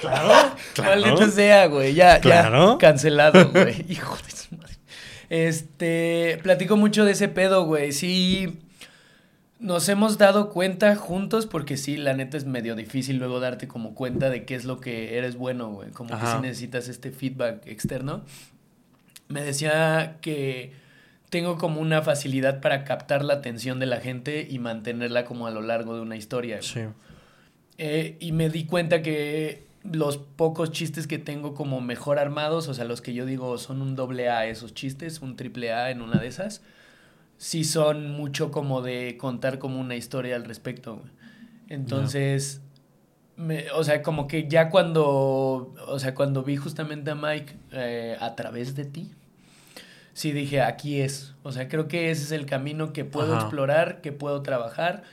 [0.00, 1.92] Claro, Maldito sea, güey.
[1.94, 2.72] Ya, Claro.
[2.74, 2.78] ya.
[2.78, 3.84] Cancelado, güey.
[3.88, 4.74] Hijo de su madre.
[5.28, 6.38] Este.
[6.42, 7.90] Platico mucho de ese pedo, güey.
[7.92, 8.60] Sí.
[9.58, 13.96] Nos hemos dado cuenta juntos porque sí, la neta es medio difícil luego darte como
[13.96, 15.90] cuenta de qué es lo que eres bueno, güey.
[15.90, 18.22] Como que sí necesitas este feedback externo.
[19.28, 20.72] Me decía que
[21.30, 25.50] tengo como una facilidad para captar la atención de la gente y mantenerla como a
[25.50, 26.62] lo largo de una historia.
[26.62, 26.80] Sí.
[27.76, 32.74] Eh, y me di cuenta que los pocos chistes que tengo como mejor armados, o
[32.74, 36.02] sea, los que yo digo son un doble A esos chistes, un triple A en
[36.02, 36.62] una de esas,
[37.36, 41.02] sí son mucho como de contar como una historia al respecto.
[41.68, 42.60] Entonces,
[43.36, 48.16] me- o sea, como que ya cuando, o sea, cuando vi justamente a Mike eh,
[48.20, 49.12] a través de ti,
[50.18, 51.34] sí dije, aquí es.
[51.44, 53.42] O sea, creo que ese es el camino que puedo Ajá.
[53.42, 55.04] explorar, que puedo trabajar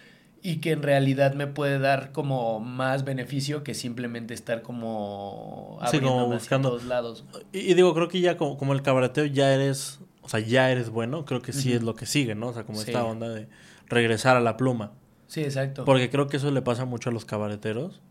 [0.41, 5.99] y que en realidad me puede dar como más beneficio que simplemente estar como Sí,
[5.99, 7.23] como buscando- todos lados.
[7.51, 10.71] Y, y digo, creo que ya como, como el cabareteo ya eres, o sea, ya
[10.71, 12.47] eres bueno, creo que sí es lo que sigue, ¿no?
[12.47, 12.89] O sea, como Sí.
[12.91, 13.47] esta onda de
[13.87, 14.91] regresar a la pluma.
[15.27, 15.85] Sí, exacto.
[15.85, 18.01] Porque creo que eso le pasa mucho a los cabareteros,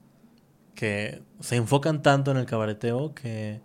[0.74, 3.61] que se enfocan tanto en el cabareteo que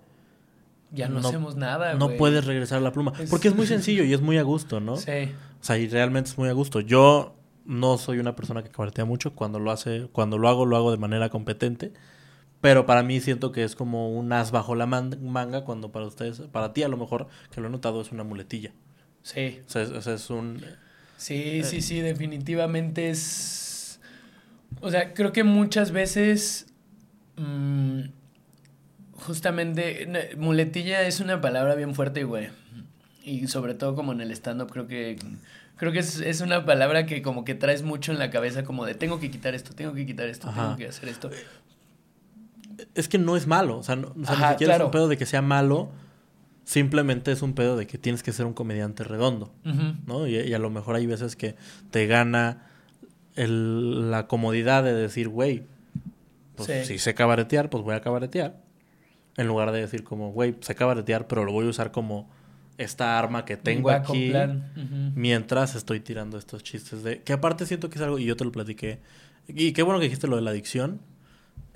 [0.92, 3.14] ya no, no- hacemos nada, no puedes regresar a la pluma.
[3.20, 4.98] Es- Porque es muy sencillo y es muy a gusto, ¿no?
[4.98, 5.32] Sí.
[5.62, 6.80] O sea, y realmente es muy a gusto.
[6.82, 9.34] Yo no soy una persona que cabaretea mucho.
[9.36, 11.92] Cuando lo hace, cuando lo hago, lo hago de manera competente.
[12.62, 16.06] Pero para mí siento que es como un as bajo la man- manga cuando para
[16.06, 18.74] ustedes, para ti a lo mejor, que lo he notado, es una muletilla.
[19.22, 19.60] Sí.
[19.66, 20.62] O sea, es, o sea, es un...
[21.18, 24.00] Sí, sí, sí, definitivamente es...
[24.82, 26.68] O sea, creo que muchas veces...
[27.38, 28.02] mm,
[29.20, 32.50] justamente, muletilla es una palabra bien fuerte, güey.
[33.24, 35.18] Y sobre todo como en el stand-up creo que...
[35.78, 38.86] Creo que es, es una palabra que como que traes mucho en la cabeza como
[38.86, 40.64] de tengo que quitar esto, tengo que quitar esto, Ajá.
[40.64, 41.30] tengo que hacer esto.
[42.96, 44.92] Es que no es malo, o sea, no, o sea, Ajá, ni siquiera es un
[44.92, 45.90] pedo de que sea malo,
[46.66, 49.54] simplemente es un pedo de que tienes que ser un comediante redondo.
[50.06, 50.28] ¿no?
[50.28, 51.56] Y, y a lo mejor hay veces que
[51.92, 52.68] te gana
[53.36, 55.64] el- la comodidad de decir, güey,
[56.56, 56.94] pues Sí.
[56.94, 58.58] si sé cabaretear, pues voy a cabaretear.
[59.40, 62.30] En lugar de decir como, güey, sé cabaretear, pero lo voy a usar como
[62.78, 65.12] esta arma que tengo aquí plan.
[65.16, 67.22] Mientras estoy tirando estos chistes de...
[67.24, 69.00] Que aparte siento que es algo, y yo te lo platiqué,
[69.48, 71.00] y qué bueno que dijiste lo de la adicción.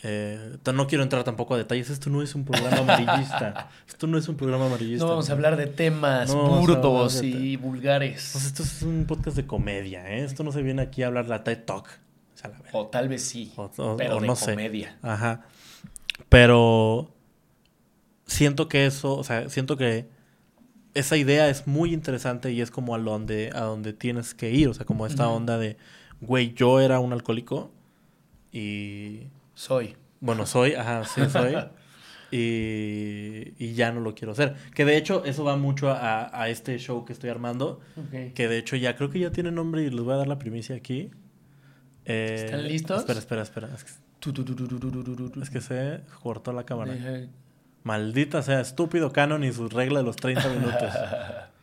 [0.06, 3.69] Eh, no quiero entrar tampoco a detalles, esto no es un programa amarillista.
[3.88, 5.06] esto no es un programa amarillista.
[5.06, 8.30] No vamos a hablar de temas No burdos de y vulgares.
[8.34, 10.26] Pues esto es un podcast de comedia, ¿eh?
[10.26, 11.88] Esto no se viene aquí a hablar de la TED Talk.
[11.88, 12.71] O sea, la verdad.
[12.73, 14.52] O tal vez sí, O- o- pero de no sé.
[14.52, 14.97] comedia.
[15.02, 15.45] Ajá.
[16.30, 17.10] Pero
[18.26, 20.08] siento que eso, o sea, siento que
[20.94, 24.68] esa idea es muy interesante y es como a donde, a donde tienes que ir,
[24.70, 25.78] o sea, como esta onda de,
[26.22, 27.72] güey, yo era un alcohólico
[28.52, 29.28] y...
[29.56, 29.96] Soy.
[30.20, 31.56] Bueno, soy, ajá, sí, soy.
[32.32, 34.56] y, y, ya no lo quiero hacer.
[34.74, 38.32] Que de hecho eso va mucho a, a este show que estoy armando, okay.
[38.32, 40.40] que de hecho ya creo que ya tiene nombre y les voy a dar la
[40.40, 41.12] primicia aquí.
[42.06, 43.00] Eh, ¿Están listos?
[43.00, 43.70] Espera, espera, espera.
[43.76, 43.84] Es
[45.50, 46.96] que, se cortó la cámara.
[47.84, 50.89] Maldita sea, estúpido Canon y su regla de los 30 minutos.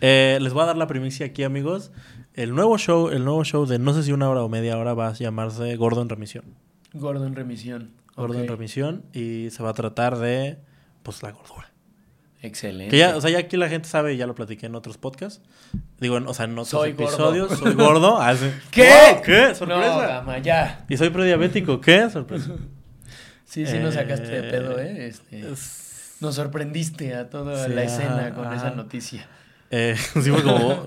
[0.00, 1.90] Eh, les voy a dar la primicia aquí, amigos.
[2.34, 4.92] El nuevo show, el nuevo show de no sé si una hora o media hora
[4.92, 6.44] va a llamarse Gordo en Remisión.
[6.92, 7.92] Gordo en remisión.
[8.14, 8.46] Gordo en.
[8.46, 10.58] Remisión y se va a tratar de,
[11.02, 11.72] pues, la gordura.
[12.42, 12.90] Excelente.
[12.90, 15.40] Que ya, o sea, ya aquí la gente sabe, ya lo platiqué en otros podcasts.
[16.00, 17.04] Digo, en- o sea, en otros Soy gordo.
[17.04, 17.52] episodios.
[17.58, 18.20] Soy gordo.
[18.20, 18.50] Ah, sí.
[18.70, 19.22] ¿Qué?
[19.24, 19.48] ¿Qué?
[19.48, 20.06] No, ¡Sorpresa!
[20.06, 20.84] gama, ya.
[20.86, 21.80] y soy prediabético.
[21.80, 22.10] ¿Qué?
[22.10, 22.50] Sorpresa.
[23.54, 25.06] Sí, sí nos sacaste de Eh, pedo, ¿eh?
[25.06, 28.56] Este, Es- nos sorprendiste a toda Sí, la ajá, escena con ajá.
[28.56, 29.28] esa noticia.
[29.70, 30.86] eh, sí fue como...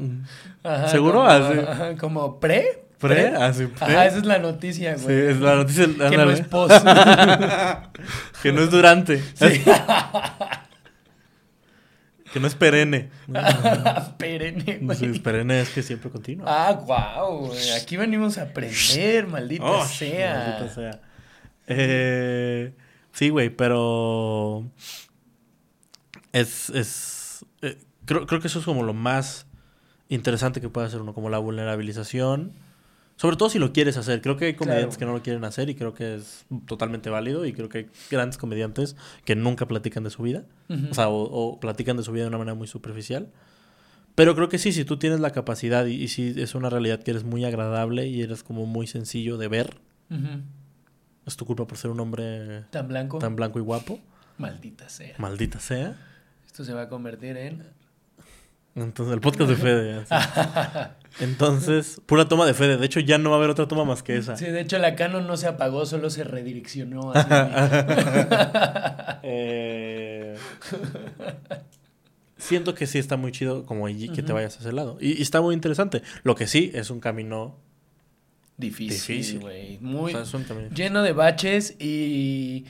[0.63, 1.19] Ajá, ¿Seguro?
[1.19, 1.59] Como, Así.
[1.59, 2.83] ajá, como pre.
[2.99, 3.27] ¿Pre?
[3.27, 3.85] Así, pre.
[3.85, 5.27] Ajá, esa es la noticia, Sí, güey.
[5.27, 5.85] es la noticia.
[6.09, 6.75] que no es post.
[8.41, 9.19] que no es durante.
[9.35, 9.63] Sí.
[12.33, 13.09] que no es perenne.
[14.17, 14.97] Perenne, güey.
[14.97, 16.45] Sí, es perenne es que siempre continúa.
[16.69, 17.71] Ah, guau, güey.
[17.71, 20.55] Aquí venimos a aprender, maldita Oh, sea.
[20.57, 20.99] maldita sea.
[21.67, 22.73] Eh,
[23.11, 24.65] sí, güey, pero.
[26.33, 26.69] Es.
[26.69, 29.45] es eh, creo, creo que eso es como lo más
[30.09, 32.53] interesante que puede hacer uno, como la vulnerabilización.
[33.15, 34.21] Sobre todo si lo quieres hacer.
[34.21, 34.99] Creo que hay comediantes Claro.
[34.99, 37.45] que no lo quieren hacer y creo que es totalmente válido.
[37.47, 40.45] Y creo que hay grandes comediantes que nunca platican de su vida.
[40.91, 43.31] O sea, o, o platican de su vida de una manera muy superficial.
[44.13, 47.01] Pero creo que sí, si tú tienes la capacidad y, y si es una realidad
[47.01, 49.77] que eres muy agradable y eres como muy sencillo de ver.
[51.27, 53.19] Es tu culpa por ser un hombre Tan blanco.
[53.19, 53.99] tan blanco y guapo.
[54.37, 55.15] Maldita sea.
[55.17, 55.95] Maldita sea.
[56.45, 57.63] Esto se va a convertir en.
[58.75, 60.05] Entonces, el podcast de Fede.
[61.19, 62.77] Entonces, pura toma de Fede.
[62.77, 64.37] De hecho, ya no va a haber otra toma más que esa.
[64.37, 67.11] Sí, de hecho la Canon no se apagó, solo se redireccionó.
[67.13, 70.35] hacia Eh,
[72.37, 74.97] siento que sí está muy chido como que te vayas a ese lado.
[75.01, 76.03] Y, y está muy interesante.
[76.23, 77.57] Lo que sí es un camino.
[78.57, 79.77] Difícil, güey.
[79.77, 80.23] o Muy sea,
[80.73, 82.65] lleno de baches y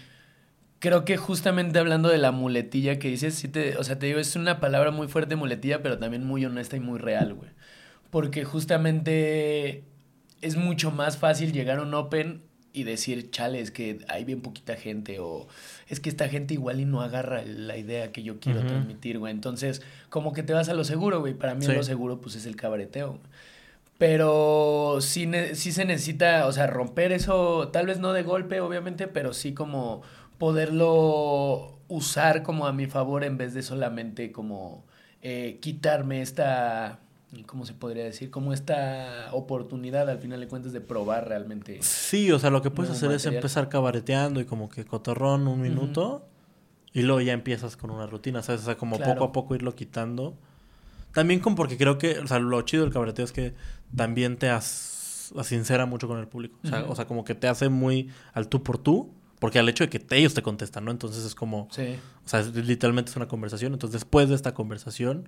[0.80, 4.20] creo que justamente hablando de la muletilla que dices, sí te, o sea, te digo,
[4.20, 7.50] es una palabra muy fuerte muletilla, pero también muy honesta y muy real, güey.
[8.10, 9.84] Porque justamente
[10.42, 14.42] es mucho más fácil llegar a un open y decir, chale, es que hay bien
[14.42, 15.48] poquita gente o
[15.88, 19.34] es que esta gente igual y no agarra la idea que yo quiero transmitir, güey.
[19.34, 21.34] Entonces, como que te vas a lo seguro, güey.
[21.34, 21.72] Para mí Sí.
[21.72, 23.14] lo seguro, pues, es el cabareteo.
[23.14, 23.22] güey.
[23.98, 29.08] Pero sí, sí se necesita, o sea, romper eso, tal vez no de golpe, obviamente,
[29.08, 30.04] pero sí como
[30.38, 34.86] poderlo usar como a mi favor en vez de solamente como
[35.24, 37.00] eh, quitarme esta,
[37.48, 38.30] ¿cómo se podría decir?
[38.30, 41.82] Como esta oportunidad al final de cuentas de probar realmente.
[41.82, 45.62] Sí, o sea, lo que puedes hacer es empezar cabareteando y como que cotorrón un
[45.62, 46.28] minuto
[46.94, 48.62] y luego ya empiezas con una rutina, ¿sabes?
[48.62, 49.14] O sea, como Claro.
[49.14, 50.36] poco a poco irlo quitando.
[51.14, 53.54] También como porque creo que, o sea, lo chido del cabareteo es que
[53.96, 56.58] también te as- sincera mucho con el público.
[56.64, 59.68] O sea, o sea, como que te hace muy al tú por tú, porque al
[59.70, 60.92] hecho de que te- ellos te contestan, ¿no?
[60.92, 61.98] Entonces es como, Sí.
[62.26, 63.74] o sea, es- literalmente es una conversación.
[63.74, 65.28] Entonces después de esta conversación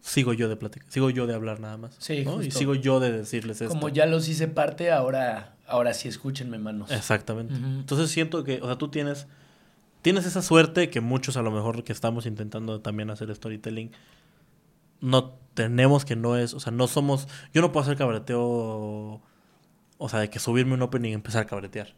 [0.00, 1.94] sigo yo de platicar, sigo yo de hablar nada más.
[1.98, 2.42] Sí, ¿no?
[2.42, 3.74] Y sigo yo de decirles esto.
[3.74, 6.90] Como ya los hice parte, ahora, ahora sí escúchenme, manos.
[6.90, 7.54] Exactamente.
[7.54, 9.26] Entonces siento que, o sea, tú tienes,
[10.02, 13.92] tienes esa suerte que muchos a lo mejor que estamos intentando también hacer storytelling,
[15.00, 18.40] no tenemos que no es, o sea, no somos, yo no puedo hacer cabreteo,
[19.98, 21.94] o sea, de que subirme un opening y empezar a cabretear.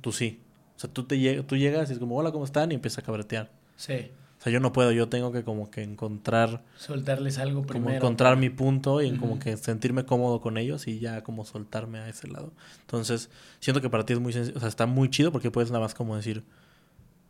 [0.00, 0.40] Tú sí.
[0.76, 2.72] O sea, tú, te tú llegas y es como, hola, ¿cómo están?
[2.72, 3.50] Y empiezas a cabretear.
[3.76, 4.10] Sí.
[4.38, 7.84] O sea, yo no puedo, yo tengo que como que encontrar, Soltarles algo primero.
[7.84, 11.98] como encontrar mi punto y como que sentirme cómodo con ellos y ya como soltarme
[11.98, 12.54] a ese lado.
[12.80, 15.70] Entonces, siento que para ti es muy sencillo, o sea, está muy chido porque puedes
[15.70, 16.42] nada más como decir,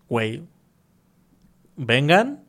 [0.09, 0.45] güey,
[1.77, 2.45] vengan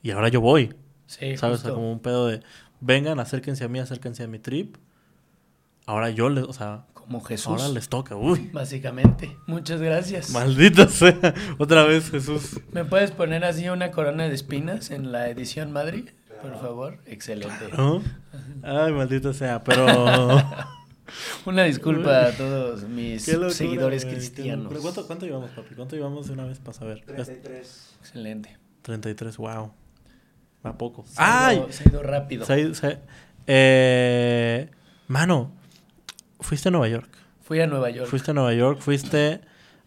[0.00, 0.74] y ahora yo voy,
[1.06, 1.60] Sí, ¿sabes?
[1.60, 2.40] O sea, como un pedo de,
[2.80, 4.76] vengan, acérquense a mí, acérquense a mi trip.
[5.86, 7.60] Ahora yo les, o sea, Como Jesús.
[7.60, 8.50] ahora les toca, uy.
[8.52, 9.36] Básicamente.
[9.46, 10.30] Muchas gracias.
[10.30, 11.34] Maldito sea.
[11.58, 12.60] Otra vez, Jesús.
[12.72, 16.08] ¿Me puedes poner así una corona de espinas en la edición Madrid?
[16.40, 16.98] Por favor.
[17.06, 17.68] Excelente.
[17.76, 18.02] ¿No?
[18.62, 19.86] Ay, maldito sea, pero...
[21.44, 24.72] Una disculpa a todos mis locura, seguidores güey, cristianos.
[24.80, 25.74] ¿Cuánto, ¿Cuánto llevamos, papi?
[25.74, 26.98] ¿Cuánto llevamos de una vez para saber?
[26.98, 27.96] Es 33.
[28.00, 28.58] Excelente.
[28.82, 29.72] 33, wow.
[30.64, 31.04] Va poco.
[31.06, 31.56] Se ha ¡Ay!
[31.58, 32.44] ido- Se ha ido rápido.
[32.46, 32.98] Se ha ido- se
[33.46, 34.70] eh,
[35.08, 35.52] mano,
[36.40, 37.08] fuiste a Nueva York.
[37.42, 38.08] Fui a Nueva York.
[38.08, 39.40] Fuiste a Nueva York, fuiste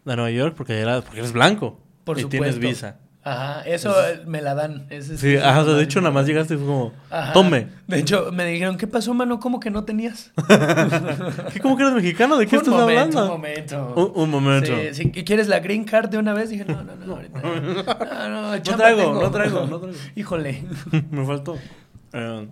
[0.06, 1.80] a Nueva York porque, era, porque eres blanco.
[2.04, 2.44] Por y supuesto.
[2.44, 2.98] tienes visa.
[3.30, 4.86] Ajá, eso eh, me la dan.
[4.90, 7.32] Ese Sí, es- ajá, o sea, de hecho, nada más llegaste y fue como, Ajá.
[7.32, 7.68] tome.
[7.86, 9.38] De hecho, me dijeron, ¿qué pasó, mano?
[9.40, 10.30] ¿Cómo que no tenías?
[11.52, 12.36] ¿Qué, ¿Cómo que eres mexicano?
[12.38, 13.24] ¿De qué un estás momento, hablando?
[13.24, 13.94] Un momento.
[14.14, 14.66] Un, un momento.
[14.92, 16.50] Sí, sí, ¿y ¿Quieres la green card de una vez?
[16.50, 17.40] Dije, no, no, no, ahorita.
[18.28, 19.22] No, no, No traigo, tengo.
[19.22, 19.98] no traigo, no traigo.
[20.16, 20.64] Híjole.
[21.10, 21.56] Me faltó.
[22.12, 22.48] Eh,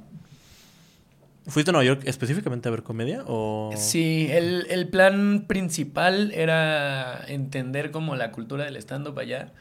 [1.49, 3.23] ¿Fuiste a Nueva York específicamente a ver comedia?
[3.27, 3.71] O...
[3.77, 9.53] Sí, el, el plan principal era entender como la cultura del stand-up allá,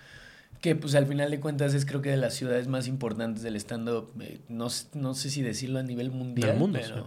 [0.65, 3.55] que pues al final de cuentas es creo que de las ciudades más importantes del
[3.55, 7.01] stand-up, eh, no, no sé si decirlo a nivel mundial, Del mundo, pero, sí.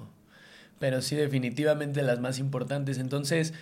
[0.79, 2.99] pero sí definitivamente las más importantes.
[2.99, 3.55] Entonces,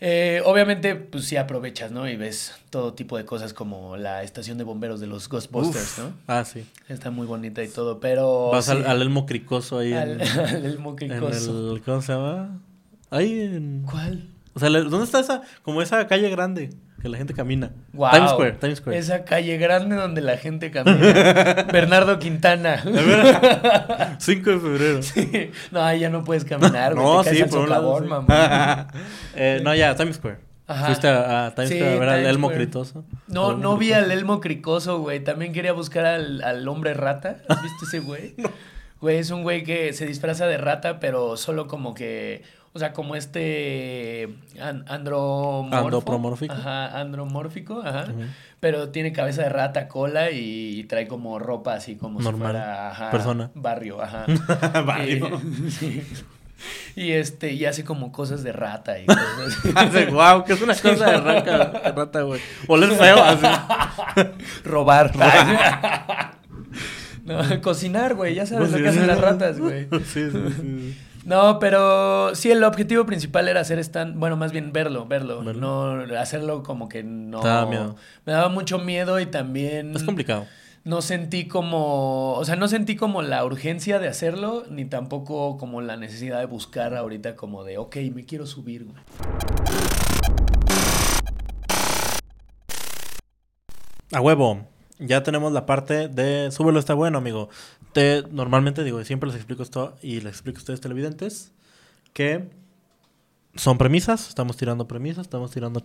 [0.00, 2.08] eh, obviamente pues sí aprovechas, ¿no?
[2.08, 6.04] Y ves todo tipo de cosas como la estación de bomberos de los Ghostbusters, Uf.
[6.04, 6.12] ¿no?
[6.26, 6.64] Ah, sí.
[6.88, 8.48] Está muy bonita y todo, pero...
[8.50, 11.74] Vas al, sí, al Elmo Cricoso ahí al- en, al Elmo en Cricoso.
[11.76, 11.82] el...
[11.82, 12.58] ¿Cómo se llama?
[13.10, 13.82] Ahí en...
[13.82, 14.30] ¿Cuál?
[14.54, 15.42] O sea, ¿dónde está esa?
[15.62, 17.72] Como esa calle grande que la gente camina.
[17.92, 18.12] Guau.
[18.12, 18.98] Times Square, Times Square.
[18.98, 20.98] Esa calle grande donde la gente camina.
[21.72, 22.82] Bernardo Quintana.
[24.18, 25.00] 5 de febrero.
[25.10, 25.50] Sí.
[25.70, 27.04] No, ya no puedes caminar, güey.
[27.04, 28.00] no, te sí, por un lado.
[29.34, 30.38] Eh, no, ya, Times Square.
[30.66, 30.86] Ajá.
[30.86, 32.64] Fuiste a, a Times Sí, Square a ver al Elmo Square.
[32.64, 33.04] Critoso.
[33.26, 34.04] No, no vi Cricoso.
[34.04, 35.20] al Elmo Cricoso, güey.
[35.24, 37.38] También quería buscar al, al hombre rata.
[37.48, 38.34] ¿Has visto ese güey?
[39.00, 42.42] Güey, es un güey que se disfraza de rata, pero solo como que...
[42.72, 44.28] O sea, como este...
[44.60, 45.76] an- andromorfo.
[45.76, 46.54] Andropomórfico.
[46.54, 48.06] Ajá, andromórfico, ajá.
[48.60, 52.52] Pero tiene cabeza de rata, cola y, trae como ropa así como Normal.
[52.52, 53.50] si fuera ajá, Persona.
[53.54, 54.26] barrio, ajá.
[54.86, 55.40] Barrio.
[55.66, 56.02] Y, sí.
[56.94, 59.72] Y este, y hace como cosas de rata y cosas así.
[59.76, 62.40] Hace, wow, que es una cosa de rata, rata, güey.
[62.68, 63.46] Oler feo, así.
[64.64, 65.10] Robar.
[67.24, 69.88] No, cocinar, güey, ya sabes lo que hacen las ratas, güey.
[70.04, 70.98] Sí, sí, sí.
[71.30, 76.04] No, pero sí, el objetivo principal era hacer stand, bueno, más bien verlo, verlo, Verlo.
[76.04, 77.38] no hacerlo como que no.
[77.38, 77.94] Te daba miedo.
[78.26, 80.46] Me daba mucho miedo y también Es complicado.
[80.82, 85.80] no sentí como, o sea, no sentí como la urgencia de hacerlo, ni tampoco como
[85.82, 88.96] la necesidad de buscar ahorita como de, ok, me quiero subir, güey.
[94.12, 94.66] A huevo.
[94.98, 97.48] Ya tenemos la parte de súbelo está bueno, amigo.
[97.92, 101.52] Te, normalmente digo, siempre les explico esto y les explico a ustedes televidentes
[102.12, 102.48] que
[103.54, 105.82] son premisas, estamos tirando premisas, estamos tirando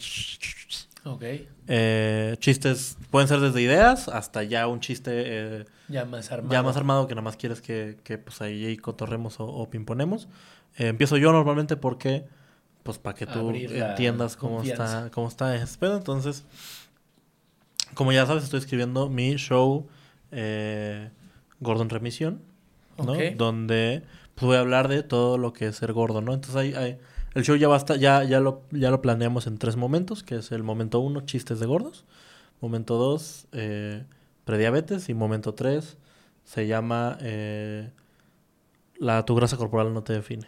[1.67, 6.53] eh, chistes, pueden ser desde ideas hasta ya un chiste eh, ya más armado.
[6.53, 10.27] ya más armado que nada más quieres que, que, pues ahí, cotorremos o, o pimponemos.
[10.77, 12.25] Eh, empiezo yo normalmente porque,
[12.83, 14.85] pues para que tú entiendas cómo confianza.
[14.85, 15.97] está, cómo está ese pedo.
[15.97, 16.43] Entonces,
[17.93, 19.87] como ya sabes, estoy escribiendo mi show
[21.59, 22.41] Gordo en Remisión,
[22.97, 23.13] ¿no?
[23.37, 24.03] Donde
[24.35, 26.33] pues, voy a hablar de todo lo que es ser gordo, ¿no?
[26.33, 26.97] Entonces ahí, ahí-
[27.33, 30.51] el show ya basta, ya, ya lo, ya lo planeamos en tres momentos, que es
[30.53, 32.05] el momento uno, chistes de gordos.
[32.61, 34.05] Momento dos, eh,
[34.45, 35.09] prediabetes.
[35.09, 35.97] Y momento tres,
[36.45, 37.89] se llama eh,
[38.97, 40.47] La tu grasa corporal no te define.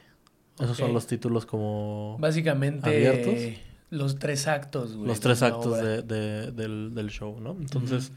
[0.60, 3.60] Esos son los títulos como Básicamente abiertos.
[3.89, 5.08] los tres actos, güey.
[5.08, 7.51] los tres actos de- de- del, del show, ¿no?
[7.60, 8.12] Entonces,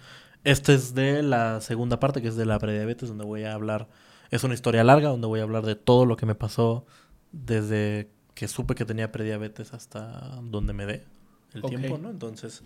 [0.45, 3.89] este es de la segunda parte, que es de la prediabetes, donde voy a hablar,
[4.31, 6.87] es una historia larga, donde voy a hablar de todo lo que me pasó
[7.33, 11.05] desde que supe que tenía prediabetes hasta donde me dé
[11.53, 12.11] el tiempo, ¿no?
[12.11, 12.63] Entonces,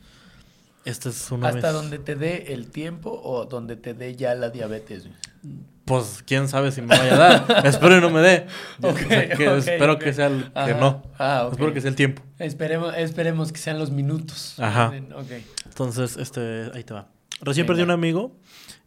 [0.85, 4.35] este es una Hasta vez- donde te dé el tiempo o donde te dé ya
[4.35, 5.09] la diabetes.
[5.87, 7.67] pues quién sabe si me vaya a dar.
[7.67, 8.47] espero y no me dé.
[8.83, 11.03] O sea, que espero que sea el, que no.
[11.19, 11.49] Ah.
[11.51, 12.23] Espero que sea el tiempo.
[12.39, 14.59] Esperemos, esperemos que sean los minutos.
[14.59, 14.93] Ajá.
[15.65, 17.09] Entonces, este, ahí te va.
[17.45, 17.75] Recién Venga.
[17.75, 18.33] perdí un amigo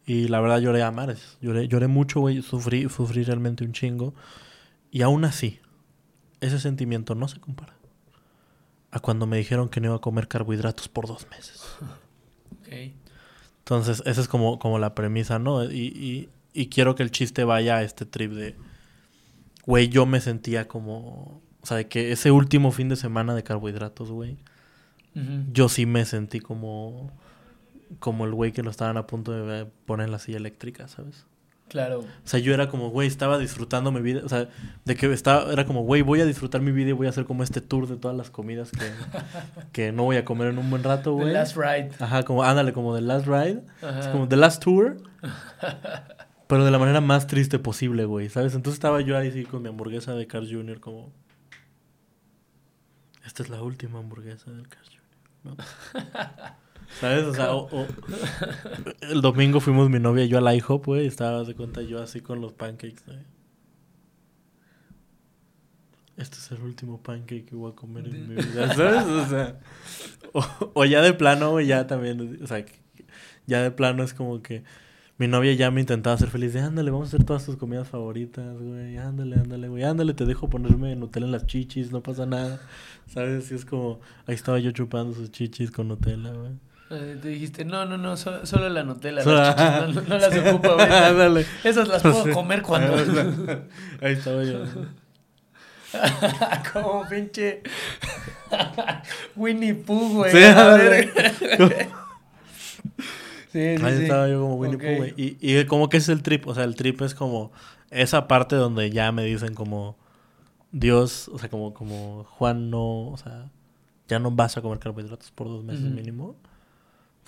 [0.06, 1.38] y la verdad lloré a mares.
[1.40, 2.42] Lloré, lloré mucho, güey.
[2.42, 4.14] Sufrí, sufrí realmente un chingo.
[4.90, 5.60] Y aún así,
[6.40, 7.74] ese sentimiento no se compara
[8.90, 11.62] a cuando me dijeron que no iba a comer carbohidratos por dos meses.
[12.60, 12.74] Ok.
[13.60, 15.64] Entonces, esa es como, como la premisa, ¿no?
[15.64, 18.56] Y, y, y quiero que el chiste vaya a este trip de,
[19.66, 23.42] güey, yo me sentía como, o sea, de que ese último fin de semana de
[23.42, 24.38] carbohidratos, güey,
[25.52, 27.10] yo sí me sentí como,
[27.98, 31.26] como el güey que lo estaban a punto de poner en la silla eléctrica, ¿sabes?
[31.68, 32.00] Claro.
[32.00, 34.22] O sea, yo era como, güey, estaba disfrutando mi vida.
[34.24, 34.48] O sea,
[34.84, 37.26] de que estaba, era como, güey, voy a disfrutar mi vida y voy a hacer
[37.26, 38.90] como este tour de todas las comidas que,
[39.72, 41.32] que no voy a comer en un buen rato, The güey.
[41.32, 41.90] Last Ride.
[41.98, 43.62] Ajá, como, ándale, como The Last Ride.
[43.82, 44.00] Ajá.
[44.00, 44.96] Es como The Last Tour.
[46.48, 48.54] pero de la manera más triste posible, güey, ¿sabes?
[48.54, 50.80] Entonces estaba yo ahí sí con mi hamburguesa de Carl Jr.
[50.80, 51.12] como...
[53.26, 54.98] Esta es la última hamburguesa del Carl Jr.
[55.44, 55.56] ¿no?
[57.00, 57.24] ¿Sabes?
[57.24, 57.86] O sea, o- o-
[59.02, 62.02] el domingo fuimos mi novia y yo al IHOP, güey, y estaba de cuenta yo
[62.02, 63.18] así con los pancakes, güey.
[66.16, 69.04] Este es el último pancake que voy a comer en mi vida, ¿sabes?
[69.04, 69.60] O sea,
[70.32, 72.64] o, o ya de plano, güey, ya también, o sea,
[73.46, 74.64] ya de plano es como que
[75.16, 77.86] mi novia ya me intentaba hacer feliz de, ándale, vamos a hacer todas tus comidas
[77.88, 82.26] favoritas, güey, ándale, ándale, güey, ándale, te dejo ponerme Nutella en las chichis, no pasa
[82.26, 82.60] nada,
[83.06, 83.52] ¿sabes?
[83.52, 86.52] Y es como, ahí estaba yo chupando sus chichis con Nutella, güey.
[86.88, 89.22] Te dijiste, no, no, no, so- solo la Nutella.
[89.22, 89.26] Las
[89.94, 91.08] no, no las ocupo ahorita.
[91.08, 91.46] Ándale.
[91.64, 92.94] Esas las puedo comer cuando.
[94.00, 94.64] Ahí estaba yo.
[96.72, 97.62] Como pinche.
[99.36, 100.32] Winnie Pooh, güey.
[100.32, 100.38] Sí.
[103.52, 104.02] Sí, sí, Ahí sí.
[104.02, 104.82] estaba yo como Winnie Ok.
[104.82, 105.14] Pooh, güey.
[105.16, 107.50] Y, y como que es el trip, o sea, el trip es como
[107.90, 109.96] esa parte donde ya me dicen como
[110.70, 113.46] Dios, o sea, como, como Juan no, o sea,
[114.06, 116.36] ya no vas a comer carbohidratos por dos meses mínimo.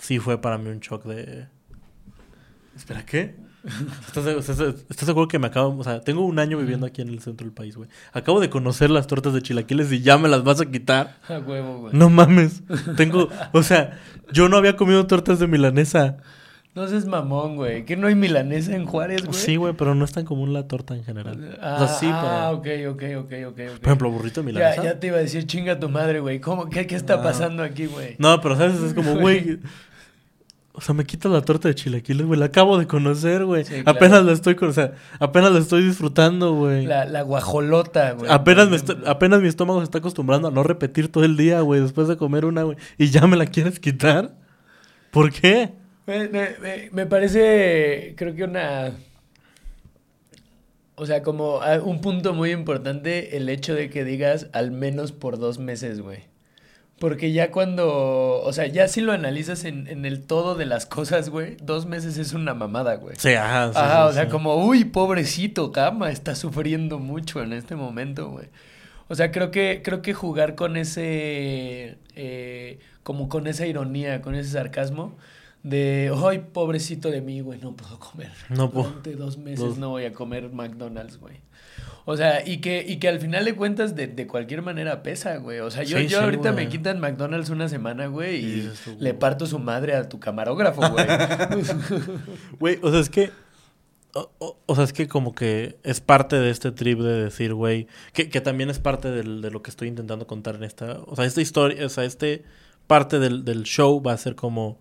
[0.01, 1.45] Sí fue para mí un shock de...
[2.75, 3.35] Espera, ¿qué?
[4.07, 5.77] ¿Estás, estás- estás seguro que me acabo...
[5.77, 7.87] O sea, tengo un año viviendo aquí en el centro del país, güey.
[8.11, 11.17] Acabo de conocer las tortas de chilaquiles y ya me las vas a quitar.
[11.29, 11.93] A huevo, güey.
[11.93, 12.63] No mames.
[12.97, 13.29] Tengo...
[13.51, 13.99] O sea,
[14.33, 16.17] yo no había comido tortas de milanesa.
[16.73, 17.85] No seas mamón, güey.
[17.85, 19.37] ¿Que no hay milanesa en Juárez, güey?
[19.37, 21.59] Sí, güey, pero no es tan común la torta en general.
[21.61, 22.93] Ah, o sea, sí, ah, pero...
[22.93, 23.59] ok, ok, ok, ok.
[23.73, 23.79] ok.
[23.79, 24.83] Por ejemplo, burrito de ya, milanesa.
[24.83, 26.39] ya te iba a decir, chinga tu madre, güey.
[26.39, 26.69] ¿Cómo?
[26.69, 27.23] ¿Qué, qué está No.
[27.23, 28.15] pasando aquí, güey?
[28.19, 28.79] No, pero ¿sabes?
[28.81, 29.59] Es como, güey...
[30.73, 32.39] O sea, me quitas la torta de chilaquiles, güey.
[32.39, 33.65] La acabo de conocer, güey.
[33.65, 33.91] Sí, claro.
[33.97, 34.55] Apenas la estoy...
[34.61, 36.85] O sea, apenas la estoy disfrutando, güey.
[36.85, 38.31] La, la guajolota, güey.
[38.31, 41.59] Apenas, me está- apenas mi estómago se está acostumbrando a no repetir todo el día,
[41.59, 42.77] güey, después de comer una, güey.
[42.97, 44.33] Y ya me la quieres quitar.
[45.11, 45.73] ¿Por qué?
[46.07, 48.91] Me, me- me- me parece, creo que una...
[50.95, 55.11] O sea, como ah, un punto muy importante el hecho de que digas al menos
[55.11, 56.19] por dos meses, güey.
[57.01, 60.85] Porque ya cuando, o sea, ya si lo analizas en, en el todo de las
[60.85, 63.15] cosas, güey, dos meses es una mamada, güey.
[63.17, 63.73] Sí, ajá.
[63.73, 64.29] sí, Ajá, sí, o sea, sí.
[64.29, 68.49] como, uy, pobrecito, Gama, está sufriendo mucho en este momento, güey.
[69.07, 74.35] O sea, creo que, creo que jugar con ese, eh, como con esa ironía, con
[74.35, 75.17] ese sarcasmo,
[75.63, 78.31] de, ay, pobrecito de mí, güey, no puedo comer.
[78.49, 78.87] No puedo.
[78.89, 81.35] Durante dos meses Dos- no voy a comer McDonald's, güey.
[82.05, 85.37] O sea, y que, y que al final de cuentas, de, de cualquier manera pesa,
[85.37, 85.59] güey.
[85.59, 86.65] O sea, yo, Sí, yo sí, ahorita güey.
[86.65, 89.19] me quitan McDonald's una semana, güey, Y le güey.
[89.19, 91.05] parto su madre a tu camarógrafo, güey.
[92.59, 93.31] Güey, o sea, es que.
[94.13, 97.53] O, o- o sea, es que como que es parte de este trip de decir,
[97.53, 97.87] güey.
[98.13, 100.99] Que, que también es parte del- de lo que estoy intentando contar en esta.
[101.05, 101.85] O sea, esta historia.
[101.85, 102.43] O sea, este
[102.87, 104.79] parte del, del show va a ser como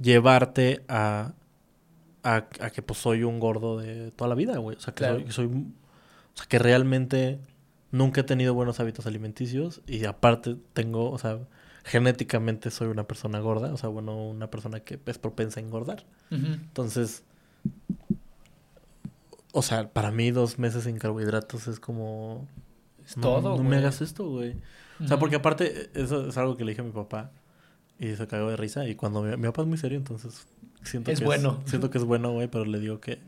[0.00, 1.34] llevarte a.
[2.22, 4.76] A, a que pues soy un gordo de toda la vida, güey.
[4.76, 5.14] O sea, que Claro.
[5.20, 5.46] soy, que soy.
[5.46, 7.40] O sea, que realmente
[7.92, 9.80] nunca he tenido buenos hábitos alimenticios.
[9.86, 11.38] Y aparte tengo, o sea,
[11.82, 13.72] genéticamente soy una persona gorda.
[13.72, 16.04] O sea, bueno, una persona que es propensa a engordar.
[16.30, 17.22] Entonces,
[19.52, 22.46] o sea, para mí dos meses sin carbohidratos es como...
[23.04, 23.68] Es no, todo, No güey.
[23.68, 24.56] me hagas esto, güey.
[25.02, 27.30] O sea, porque aparte, eso es algo que le dije a mi papá
[28.00, 28.88] y se cagó de risa.
[28.88, 30.46] Y cuando mi, mi papá es muy serio, entonces
[30.82, 31.60] siento Es que bueno.
[31.66, 33.18] siento que es bueno, güey, pero le digo que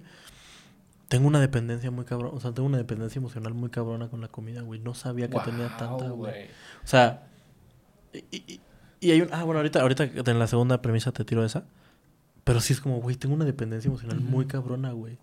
[1.09, 2.33] tengo una dependencia muy cabrón.
[2.35, 4.81] O sea, tengo una dependencia emocional muy cabrona con la comida, güey.
[4.81, 6.47] No sabía que tenía tanta, güey.
[6.83, 7.29] O sea,
[8.13, 8.61] y, y-
[9.01, 9.29] y hay un...
[9.33, 11.65] Ah, bueno, ahorita, ahorita en la segunda premisa te tiro esa.
[12.45, 15.15] Pero sí es como, güey, tengo una dependencia emocional muy cabrona, güey.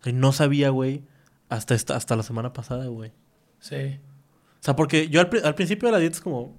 [0.00, 1.02] O sea, no sabía, güey,
[1.48, 3.12] hasta, esta, hasta la semana pasada, güey.
[3.60, 3.98] Sí.
[4.60, 6.56] O sea, porque yo al, al principio de la dieta es como...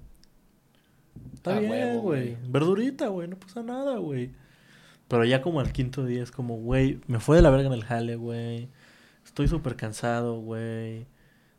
[1.38, 2.36] Está Ah, bien, huevo, güey.
[2.48, 3.28] Verdurita, güey.
[3.28, 4.30] No pasa nada, güey.
[5.06, 7.72] Pero ya como al quinto día es como, güey, me fue de la verga en
[7.72, 8.68] el jale, güey.
[9.24, 11.06] Estoy súper cansado, güey.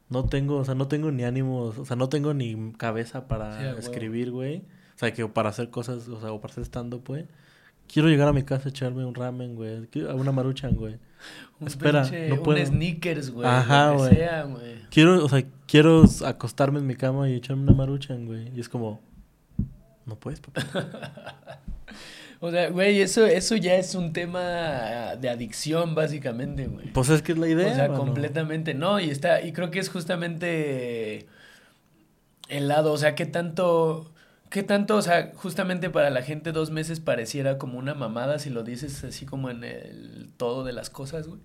[0.10, 3.74] No tengo, o sea, no tengo ni ánimos, o sea, no tengo ni cabeza para
[3.76, 4.58] Sí, escribir, güey.
[4.96, 7.26] O sea, que para hacer cosas, o sea, o para hacer stand-up, güey.
[7.92, 9.88] Quiero llegar a mi casa a echarme un ramen, güey.
[10.14, 10.98] Una maruchan, güey.
[11.60, 12.60] Un Espera, pinche- no puedo.
[12.60, 13.48] Un sneakers, güey.
[13.48, 14.16] Ajá, lo que güey.
[14.16, 14.76] sea, güey.
[14.92, 18.52] Quiero, o sea, quiero acostarme en mi cama y echarme una maruchan, güey.
[18.56, 19.00] Y es como,
[20.10, 20.62] no puedes, papá.
[22.42, 26.88] O sea, güey, eso, eso ya es un tema de adicción, básicamente, güey.
[26.94, 27.70] Pues es que es la idea.
[27.70, 28.00] o sea, mano.
[28.00, 31.28] completamente, no, y está, y creo que es justamente
[32.48, 34.14] el lado, o sea, qué tanto,
[34.50, 38.50] qué tanto, o sea, justamente para la gente dos meses pareciera como una mamada si
[38.50, 41.42] lo dices así como en el todo de las cosas, güey.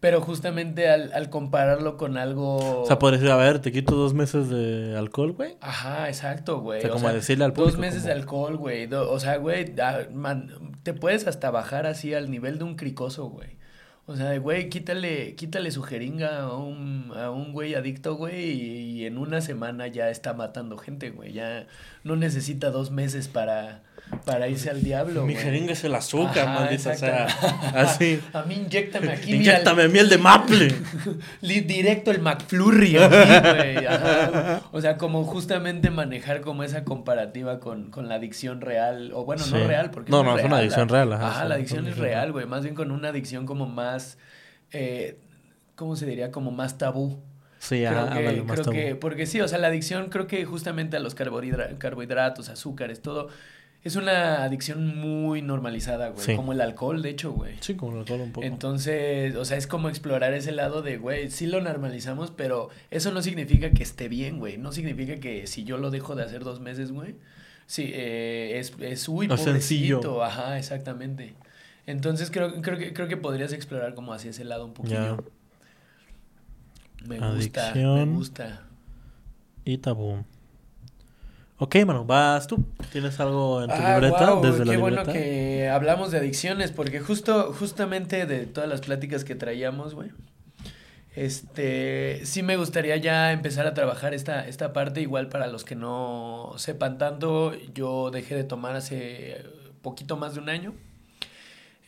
[0.00, 2.82] Pero justamente al, al compararlo con algo...
[2.82, 5.56] O sea, podrías decir, a ver, te quito dos meses de alcohol, güey.
[5.60, 6.78] Ajá, exacto, güey.
[6.78, 8.88] O sea, como decirle al Dos público, meses como- de alcohol, güey.
[8.94, 9.74] O sea, güey,
[10.84, 13.58] te puedes hasta bajar así al nivel de un cricoso, güey.
[14.06, 18.52] O sea, de, güey, quítale, quítale su jeringa a un, a un güey adicto, güey,
[18.52, 21.32] y, y en una semana ya está matando gente, güey.
[21.32, 21.66] Ya
[22.04, 23.82] no necesita dos meses para,
[24.24, 27.26] para irse al diablo, Mi jeringa es el azúcar, Ajá, maldita sea.
[27.74, 28.20] Así.
[28.32, 30.74] A mí inyectame aquí, mira, Inyéctame miel de maple.
[31.42, 33.86] Directo el McFlurry aquí, güey.
[33.86, 34.62] Ajá.
[34.72, 39.12] O sea, como justamente manejar como esa comparativa con, con la adicción real.
[39.14, 39.52] O bueno, Sí.
[39.54, 41.54] no real, porque No, no, no, es una adicción la- real, ajá, Ajá, sí, la
[41.54, 42.46] es adicción es real, güey.
[42.46, 44.18] Más bien con una adicción como más.
[44.72, 45.18] Eh,
[45.76, 46.30] ¿Cómo se diría?
[46.32, 47.22] Como más tabú.
[47.60, 50.96] Sí, Creo ajá, que, creo que, porque sí, o sea, la adicción creo que justamente
[50.96, 53.28] a los carbohidra- carbohidratos, azúcares, todo,
[53.84, 56.24] es una adicción muy normalizada, güey.
[56.24, 56.36] Sí.
[56.36, 57.54] Como el alcohol, de hecho, güey.
[57.60, 58.46] Sí, como el alcohol un poco.
[58.46, 63.12] Entonces, o sea, es como explorar ese lado de, güey, sí lo normalizamos, pero eso
[63.12, 64.58] no significa que esté bien, güey.
[64.58, 67.14] No significa que si yo lo dejo de hacer dos meses, güey,
[67.66, 70.22] sí, eh, es, es, uy, No sencillo.
[70.24, 71.34] Ajá, exactamente.
[71.86, 75.16] Entonces, creo, creo, que, creo que podrías explorar como hacia ese lado un poquillo.
[75.16, 75.16] Ya.
[77.06, 78.14] Me gusta, me Adicción.
[78.14, 78.62] gusta.
[79.64, 80.24] Y tabú.
[81.58, 82.64] Ok, mano, vas tú.
[82.92, 84.36] ¿Tienes algo en tu Ah, libreta?
[84.40, 84.78] desde la qué libreta.
[84.78, 90.10] bueno que hablamos de adicciones, porque justo, justamente de todas las pláticas que traíamos, güey.
[91.16, 95.74] Este, sí me gustaría ya empezar a trabajar esta, esta parte, igual para los que
[95.74, 99.42] no sepan tanto, yo dejé de tomar hace
[99.82, 100.74] poquito más de un año.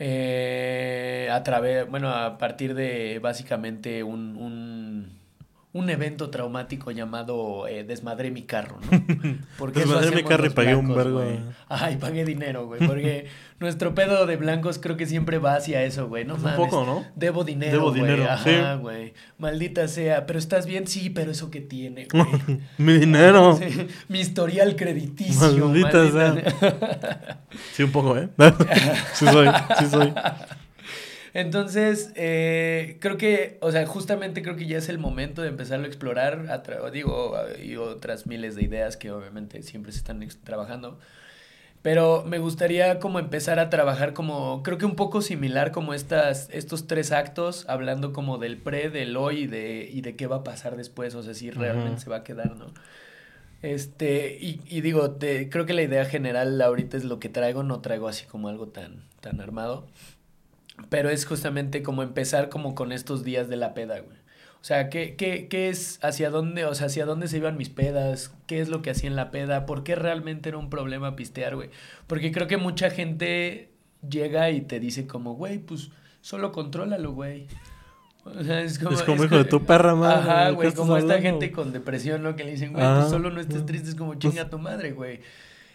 [0.00, 5.19] Eh, a través, bueno, a partir de básicamente un, un,
[5.72, 9.36] un evento traumático llamado eh, Desmadré mi carro, ¿no?
[9.58, 11.34] Porque Desmadré mi carro y pagué un vergo güey.
[11.36, 13.26] de- Ajá, y pagué dinero, güey, porque
[13.60, 16.56] nuestro pedo de blancos creo que siempre va hacia eso, güey, no Un mames.
[16.58, 17.04] poco, ¿no?
[17.14, 18.80] Debo dinero, Debo güey, dinero, ajá, sí.
[18.80, 19.14] güey.
[19.38, 22.26] Maldita sea, pero estás bien, sí, pero eso que tiene, güey.
[22.78, 23.56] Mi dinero.
[23.56, 26.10] Sí, mi historial crediticio, Maldita maldita
[26.42, 26.52] sea.
[26.58, 27.40] sea.
[27.74, 28.28] Sí, un poco, ¿eh?
[29.14, 29.48] sí soy,
[29.78, 30.12] sí soy.
[31.32, 35.84] Entonces, eh, creo que, o sea, justamente creo que ya es el momento de empezarlo
[35.84, 40.98] a explorar, a digo, y otras miles de ideas que obviamente siempre se están trabajando.
[41.82, 46.48] Pero me gustaría como empezar a trabajar como, creo que un poco similar como estas,
[46.50, 50.36] estos tres actos, hablando como del pre, del hoy y de, y de qué va
[50.36, 52.66] a pasar después, o sea, si realmente se va a quedar, ¿no?
[53.62, 57.62] Este, y, y digo, te- creo que la idea general ahorita es lo que traigo,
[57.62, 59.86] no traigo así como algo tan, tan armado.
[60.88, 64.16] Pero es justamente como empezar como con estos días de la peda, güey.
[64.60, 67.70] O sea, ¿qué, qué, qué es, hacia dónde, o sea, hacia dónde se iban mis
[67.70, 68.34] pedas?
[68.46, 69.64] ¿Qué es lo que hacía en la peda?
[69.64, 71.70] ¿Por qué realmente era un problema pistear, güey?
[72.06, 73.70] Porque creo que mucha gente
[74.06, 77.46] llega y te dice como, güey, pues solo contrólalo, güey.
[78.24, 78.90] O sea, es como...
[78.90, 80.30] Es como hijo de tu perra, madre.
[80.30, 81.40] Ajá, ¿de qué güey, como esta hablando?
[81.40, 82.36] gente con depresión, ¿no?
[82.36, 82.98] Que le dicen, güey, Ajá.
[82.98, 85.20] pues solo no estés triste, es como chinga tu madre, güey.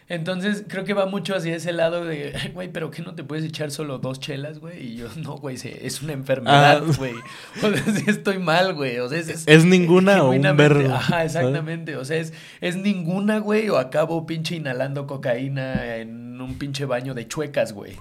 [0.07, 3.23] Entonces, creo que va mucho hacia ese lado de, "Ay, güey, pero ¿qué no te
[3.23, 4.91] puedes echar solo dos chelas, güey?
[4.91, 6.93] Y yo, no, güey, es una enfermedad, Ah.
[6.97, 7.13] güey.
[7.63, 8.99] O sea, sí estoy mal, güey.
[8.99, 10.93] O sea, es, es- ¿Es ninguna o un vergo?
[10.93, 11.95] Ajá, exactamente.
[11.97, 17.15] O sea, es, es ninguna, güey, o acabo pinche inhalando cocaína en un pinche baño
[17.15, 17.93] de chuecas, güey.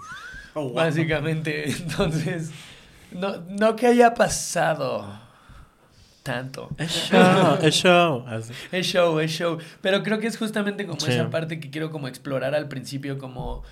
[0.52, 0.74] Oh, wow.
[0.74, 2.50] Básicamente, entonces,
[3.12, 5.20] no, no que haya pasado
[6.24, 6.68] tanto.
[6.78, 8.24] Es show, es show.
[8.72, 9.58] Es show, es show.
[9.80, 11.12] Pero creo que es justamente como Sí.
[11.12, 13.62] esa parte que quiero como explorar al principio, como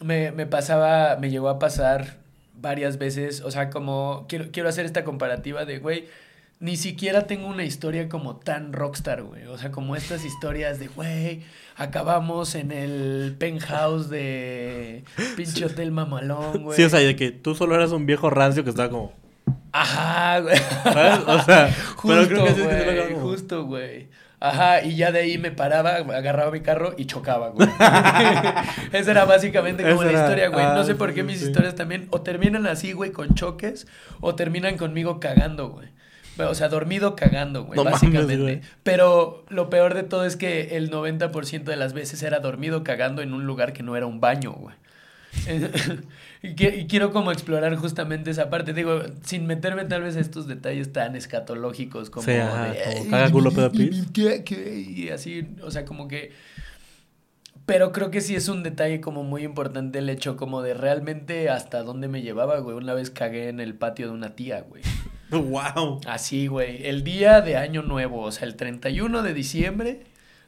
[0.00, 2.16] me, me pasaba, me llegó a pasar
[2.54, 6.06] varias veces, o sea, como quiero, quiero hacer esta comparativa de, güey,
[6.60, 9.46] ni siquiera tengo una historia como tan rockstar, güey.
[9.46, 11.42] O sea, como estas historias de, güey,
[11.76, 15.04] acabamos en el penthouse de
[15.36, 16.76] pinche hotel mamalón, güey.
[16.76, 19.12] Sí, o sea, de que tú solo eras un viejo rancio que estaba como.
[19.80, 20.56] Ajá, güey.
[20.82, 21.20] ¿Sabes?
[21.26, 24.08] O sea, pero Justo, creo que sí es que güey, lo justo, güey.
[24.40, 27.68] Ajá, y ya de ahí me paraba, agarraba mi carro y chocaba, güey.
[28.92, 30.64] Esa era básicamente como Esa la historia, güey.
[30.64, 31.46] No ah, sé por sí, qué mis sí.
[31.46, 33.88] historias también o terminan así, güey, con choques,
[34.20, 35.88] o terminan conmigo cagando, güey.
[36.38, 38.36] O sea, dormido cagando, güey, No mames, básicamente.
[38.36, 38.60] güey.
[38.84, 43.22] Pero lo peor de todo es que el 90% de las veces era dormido cagando
[43.22, 44.76] en un lugar que no era un baño, güey.
[46.42, 50.20] y, que- y quiero como explorar justamente esa parte, digo, sin meterme tal vez a
[50.20, 53.76] estos detalles tan escatológicos como Sí, ajá, de, como "Ay, caga, culo, y- pedo, y-
[53.88, 53.98] pis".
[54.06, 54.80] y- ¿qué- qué?
[54.80, 56.32] y así, o sea, como que...
[57.66, 61.50] Pero creo que sí es un detalle como muy importante el hecho como de realmente
[61.50, 62.74] hasta dónde me llevaba, güey.
[62.74, 64.82] Una vez cagué en el patio de una tía, güey.
[65.30, 66.00] ¡Wow!
[66.06, 66.86] Así, güey.
[66.86, 70.04] El día de Año Nuevo, o sea, el 31 de diciembre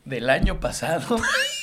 [0.06, 1.18] del año pasado.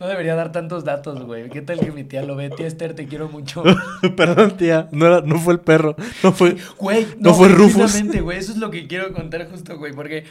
[0.00, 1.48] No debería dar tantos datos, güey.
[1.50, 2.50] ¿Qué tal que mi tía lo ve?
[2.50, 3.62] Tía Esther, te quiero mucho.
[4.16, 4.88] Perdón, tía.
[4.92, 5.94] No, era- no fue el perro.
[6.22, 6.56] No fue.
[6.78, 8.02] Güey, No no, fue Rufus.
[8.20, 8.38] güey.
[8.38, 9.92] Eso es lo que quiero contar justo, güey.
[9.92, 10.24] Porque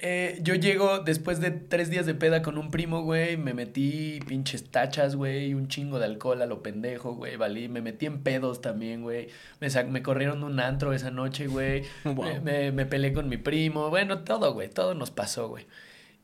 [0.00, 3.36] eh, yo llego después de tres días de peda con un primo, güey.
[3.36, 5.54] Me metí pinches tachas, güey.
[5.54, 7.36] Un chingo de alcohol a lo pendejo, güey.
[7.36, 7.68] Valí.
[7.68, 9.28] Me metí en pedos también, güey.
[9.60, 11.84] Me, me corrieron de un antro esa noche, güey.
[12.04, 12.24] Wow.
[12.24, 13.88] Me, me- me peleé con mi primo.
[13.88, 14.68] Bueno, todo, güey.
[14.68, 15.64] Todo nos pasó, güey.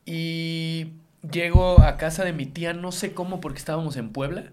[0.05, 0.87] Y
[1.29, 4.45] llego a casa de mi tía, no sé cómo, porque estábamos en Puebla.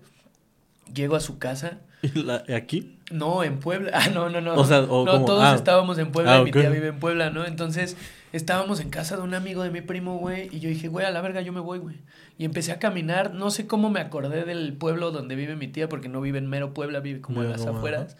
[0.92, 1.78] Llego a su casa.
[2.02, 2.98] ¿Y la- y aquí?
[3.10, 3.90] No, en Puebla.
[3.94, 4.54] Ah, no, no, no.
[4.54, 5.54] O sea, o no, todos ah.
[5.54, 7.44] estábamos en Puebla Ah, y mi tía vive en Puebla, ¿no?
[7.44, 7.96] Entonces,
[8.32, 11.10] estábamos en casa de un amigo de mi primo, güey, y yo dije, güey, a
[11.10, 11.96] la verga, yo me voy, güey.
[12.36, 15.88] Y empecé a caminar, no sé cómo me acordé del pueblo donde vive mi tía,
[15.88, 18.16] porque no vive en mero Puebla, vive como en las afueras.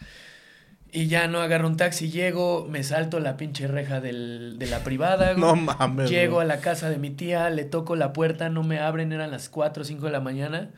[0.90, 4.82] Y ya no agarro un taxi, llego, me salto la pinche reja del, de la
[4.84, 5.40] privada, güey.
[5.40, 6.08] No mames.
[6.08, 6.44] Llego güey.
[6.44, 9.48] a la casa de mi tía, le toco la puerta, no me abren, eran las
[9.48, 10.70] 4 o 5 de la mañana.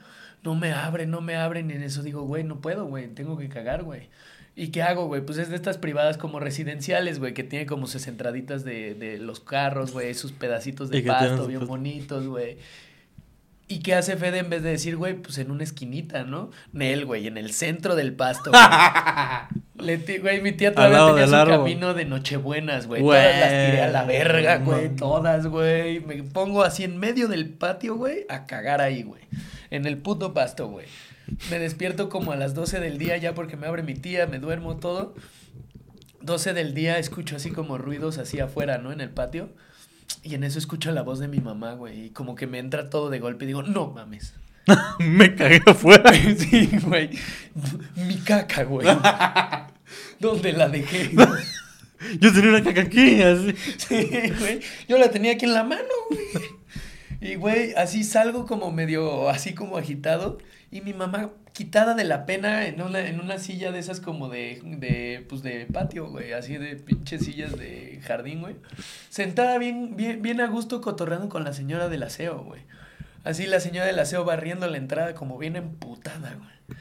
[0.42, 1.70] No me abren, no me abren.
[1.70, 4.08] Y en eso digo, güey, no puedo, güey, tengo que cagar, güey.
[4.56, 5.20] ¿Y qué hago, güey?
[5.20, 9.18] Pues es de estas privadas como residenciales, güey, que tiene como sus entraditas de, de
[9.18, 12.58] los carros, güey, sus pedacitos de pasto bien bonitos, güey.
[13.70, 16.50] ¿Y qué hace Fede en vez de decir, güey, pues en una esquinita, ¿no?
[16.72, 18.60] Nel, güey, en el centro del pasto, güey.
[19.86, 21.58] Le güey, mi tía todavía tenía su árbol.
[21.58, 23.00] camino de Nochebuenas, güey.
[23.00, 24.96] Güey, Todas las tiré a la verga, güey.
[24.96, 26.00] Todas, güey.
[26.00, 29.22] Me pongo así en medio del patio, güey, a cagar ahí, güey.
[29.70, 30.86] En el puto pasto, güey.
[31.48, 34.40] Me despierto como a las 12 del día ya porque me abre mi tía, me
[34.40, 35.14] duermo todo.
[36.22, 38.90] 12 del día escucho así como ruidos así afuera, ¿no?
[38.90, 39.50] En el patio.
[40.22, 42.06] Y en eso escucho la voz de mi mamá, güey.
[42.06, 44.34] Y como que me entra todo de golpe y digo, no mames.
[44.98, 46.12] Me cagué afuera.
[46.38, 47.10] sí, güey.
[47.96, 48.86] Mi caca, güey.
[50.20, 51.10] ¿Dónde la dejé?
[52.18, 53.54] Yo tenía una caca aquí, así.
[53.76, 54.08] Sí,
[54.38, 54.60] güey.
[54.88, 56.60] Yo la tenía aquí en la mano, güey.
[57.20, 60.38] Y, güey, así salgo como medio, así como agitado.
[60.70, 64.28] Y mi mamá quitada de la pena en una, en una silla de esas como
[64.28, 66.32] de, de, pues de patio, güey.
[66.32, 68.56] Así de pinches sillas de jardín, güey.
[69.08, 72.62] Sentada bien, bien, bien a gusto cotorreando con la señora del aseo, güey.
[73.24, 76.78] Así la señora del aseo barriendo la entrada como bien emputada, güey.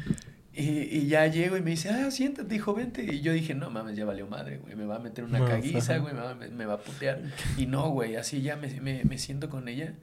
[0.54, 3.04] Y, y ya llego y me dice, ah, siéntate, hijo, vente.
[3.04, 4.76] Y yo dije, no mames, ya valió madre, güey.
[4.76, 7.22] Me va a meter una No, caguiza, güey, me va, me, me va a putear.
[7.58, 9.94] Y no, güey, así ya me, me, me siento con ella.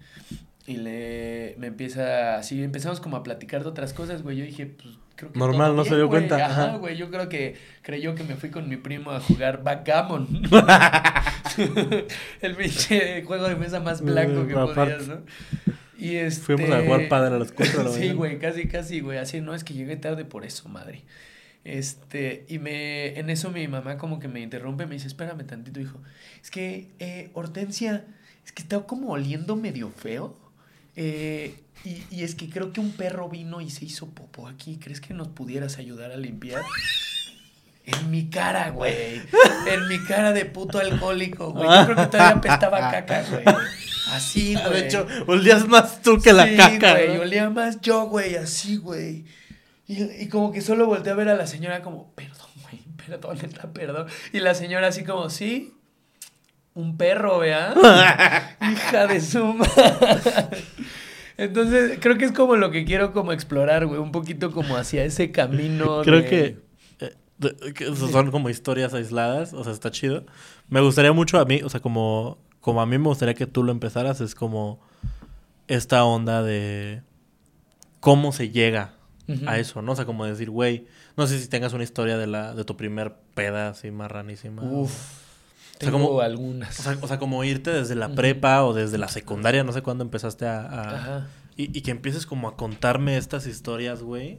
[0.66, 4.36] Y le me empieza así, empezamos como a platicar de otras cosas, güey.
[4.36, 5.38] Yo dije, pues creo que.
[5.38, 6.20] Normal, todo no se bien, dio güey.
[6.28, 6.76] cuenta, Ajá, ajá.
[6.78, 6.96] güey.
[6.96, 10.42] Yo creo que creyó que me fui con mi primo a jugar backgammon.
[12.40, 14.74] El pinche juego de mesa más blanco que aparte.
[14.74, 15.22] podías, ¿no?
[15.98, 16.42] Y este...
[16.56, 18.14] Fuimos a jugar padre a las cuatro de la Sí, mañana.
[18.16, 19.18] güey, casi, casi, güey.
[19.18, 21.04] Así, no, es que llegué tarde por eso, madre.
[21.64, 25.80] Este, y me, en eso mi mamá como que me interrumpe, me dice, espérame tantito,
[25.80, 26.00] hijo.
[26.42, 28.04] Es que, eh, Hortensia,
[28.44, 30.36] es que está como oliendo medio feo.
[30.96, 34.78] Eh, y, y es que creo que un perro vino y se hizo popó aquí.
[34.82, 36.62] ¿Crees que nos pudieras ayudar a limpiar?
[37.86, 39.22] En mi cara, güey.
[39.66, 41.68] En mi cara de puto alcohólico, güey.
[41.68, 43.44] Yo creo que todavía apestaba caca, güey.
[44.10, 44.72] Así, güey.
[44.72, 46.94] De hecho, olías más tú que la caca.
[46.94, 47.22] güey, ¿no?
[47.22, 49.24] olía más yo, güey, así, güey.
[49.86, 53.38] Y, y como que solo volteé a ver a la señora como, perdón, güey, perdón,
[53.72, 54.06] perdón.
[54.32, 55.75] Y la señora así como, sí,
[56.76, 57.74] un perro, vea.
[58.60, 60.58] Hija de su madre.
[61.38, 65.04] Entonces, creo que es como lo que quiero como explorar, güey, un poquito como hacia
[65.04, 66.02] ese camino.
[66.02, 66.58] Creo de- que,
[67.00, 70.24] eh, de- que son como historias aisladas, o sea, está chido.
[70.68, 73.62] Me gustaría mucho a mí, o sea, como, como a mí me gustaría que tú
[73.64, 74.80] lo empezaras, es como
[75.68, 77.02] esta onda de
[78.00, 78.92] cómo se llega
[79.46, 79.92] a eso, ¿no?
[79.92, 82.76] O sea, como decir, güey, no sé si tengas una historia de la de tu
[82.76, 84.62] primer peda así marranísima.
[84.62, 84.92] Uf,
[85.76, 86.78] O sea, tengo como- algunas.
[86.80, 89.82] O sea, o sea, como irte desde la prepa o desde la secundaria, no sé
[89.82, 90.60] cuándo empezaste a...
[90.62, 91.26] a- Ajá.
[91.56, 94.38] y, y que empieces como a contarme estas historias, güey.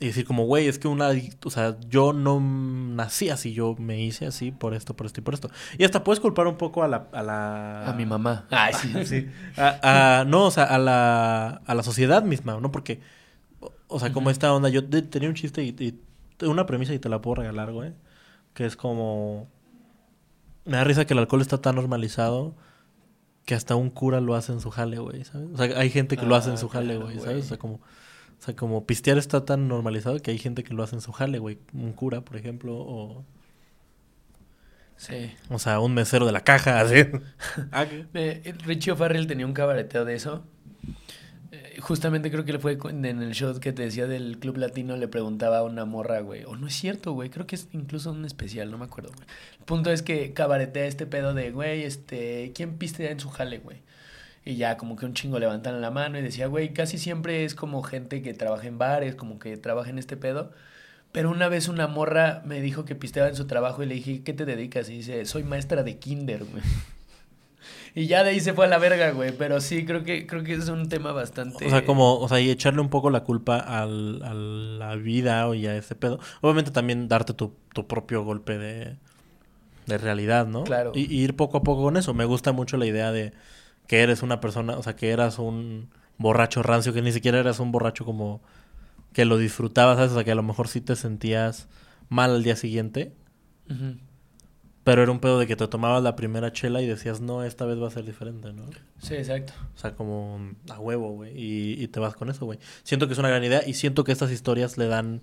[0.00, 1.10] y decir como, güey, es que una,
[1.44, 5.24] o sea, yo no nací así, yo me hice así por esto, por esto y
[5.24, 5.50] por esto.
[5.76, 7.08] Y hasta puedes culpar un poco a la...
[7.12, 7.88] A, la...
[7.90, 8.46] a mi mamá.
[8.50, 9.28] Ay, sí, sí.
[9.56, 12.70] A, no, o sea, a la, a la sociedad misma, ¿no?
[12.70, 13.00] Porque,
[13.88, 15.98] o sea, como esta onda, yo tenía un chiste y,
[16.46, 17.92] una premisa y te la puedo regalar, güey,
[18.54, 19.48] que es como...
[20.68, 22.54] Me da risa que el alcohol está tan normalizado
[23.46, 25.48] que hasta un cura lo hace en su jale, güey, ¿sabes?
[25.54, 27.46] O sea, hay gente que lo hace en ah, su jale, güey, ¿sabes?
[27.46, 27.74] O sea, como...
[27.76, 31.10] O sea, como pistear está tan normalizado que hay gente que lo hace en su
[31.10, 31.58] jale, güey.
[31.72, 33.24] Un cura, por ejemplo, o...
[34.96, 35.32] Sí.
[35.48, 37.06] O sea, un mesero de la caja, así.
[37.72, 37.86] Ah,
[38.66, 40.44] Richie O'Farrell tenía un cabareteo de eso.
[41.80, 45.08] Justamente creo que le fue en el show que te decía del Club Latino, le
[45.08, 46.44] preguntaba a una morra, güey.
[46.44, 47.30] O no es cierto, güey.
[47.30, 49.26] Creo que es incluso un especial, no me acuerdo, güey.
[49.58, 52.52] El punto es que cabaretea este pedo de, güey, este...
[52.54, 53.78] ¿Quién pistea en su jale, güey?
[54.44, 57.54] Y ya como que un chingo levantan la mano y decía, güey, casi siempre es
[57.54, 60.52] como gente que trabaja en bares, como que trabaja en este pedo.
[61.12, 64.22] Pero una vez una morra me dijo que pisteaba en su trabajo y le dije,
[64.22, 64.88] ¿qué te dedicas?
[64.90, 66.62] Y dice, soy maestra de kinder, güey.
[67.98, 69.32] Y ya de ahí se fue a la verga, güey.
[69.36, 71.66] Pero sí, creo que, creo que es un tema bastante...
[71.66, 75.48] O sea, como, o sea, y echarle un poco la culpa al, a la vida
[75.48, 76.20] o ya ese pedo.
[76.40, 78.94] Obviamente también darte tu, tu propio golpe de,
[79.86, 80.62] de realidad, ¿no?
[80.62, 80.92] Claro.
[80.94, 82.14] y, ir poco a poco con eso.
[82.14, 83.32] Me gusta mucho la idea de
[83.88, 87.58] que eres una persona, o sea, que eras un borracho rancio, que ni siquiera eras
[87.58, 88.40] un borracho como
[89.12, 90.12] que lo disfrutabas, ¿sabes?
[90.12, 91.66] O sea, que a lo mejor sí te sentías
[92.08, 93.12] mal al día siguiente.
[94.88, 97.66] Pero era un pedo de que te tomabas la primera chela y decías, no, esta
[97.66, 98.64] vez va a ser diferente, ¿no?
[99.02, 99.52] Sí, exacto.
[99.76, 101.38] O sea, como a huevo, güey.
[101.38, 102.58] Y, y te vas con eso, güey.
[102.84, 105.20] Siento que es una gran idea y siento que estas historias le dan...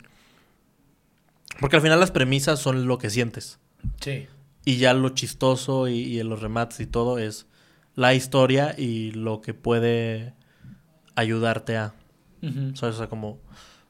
[1.60, 3.58] Porque al final las premisas son lo que sientes.
[4.02, 4.28] Sí.
[4.66, 7.48] Y ya lo chistoso y, y los remates y todo es
[7.96, 10.36] la historia y lo que puede
[11.16, 11.96] ayudarte a.
[12.44, 13.30] O sea, como.
[13.30, 13.40] O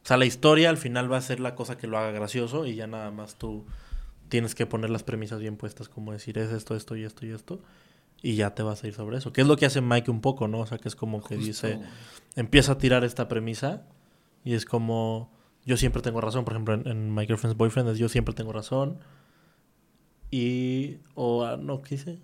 [0.04, 2.76] sea, la historia al final va a ser la cosa que lo haga gracioso y
[2.76, 3.66] ya nada más tú
[4.36, 7.30] tienes que poner las premisas bien puestas, como decir es esto, esto y esto y
[7.30, 7.62] esto.
[8.22, 9.32] Y ya te vas a ir sobre eso.
[9.32, 10.60] Que es lo que hace Mike un poco, ¿no?
[10.60, 11.80] O sea, que es como que dice,
[12.36, 13.84] empieza a tirar esta premisa
[14.44, 15.32] y es como,
[15.64, 16.44] yo siempre tengo razón.
[16.44, 19.00] Por ejemplo, en, en My Girlfriend's Boyfriend es yo siempre tengo razón.
[20.32, 22.20] Y, o, ah, no, ¿qué dice?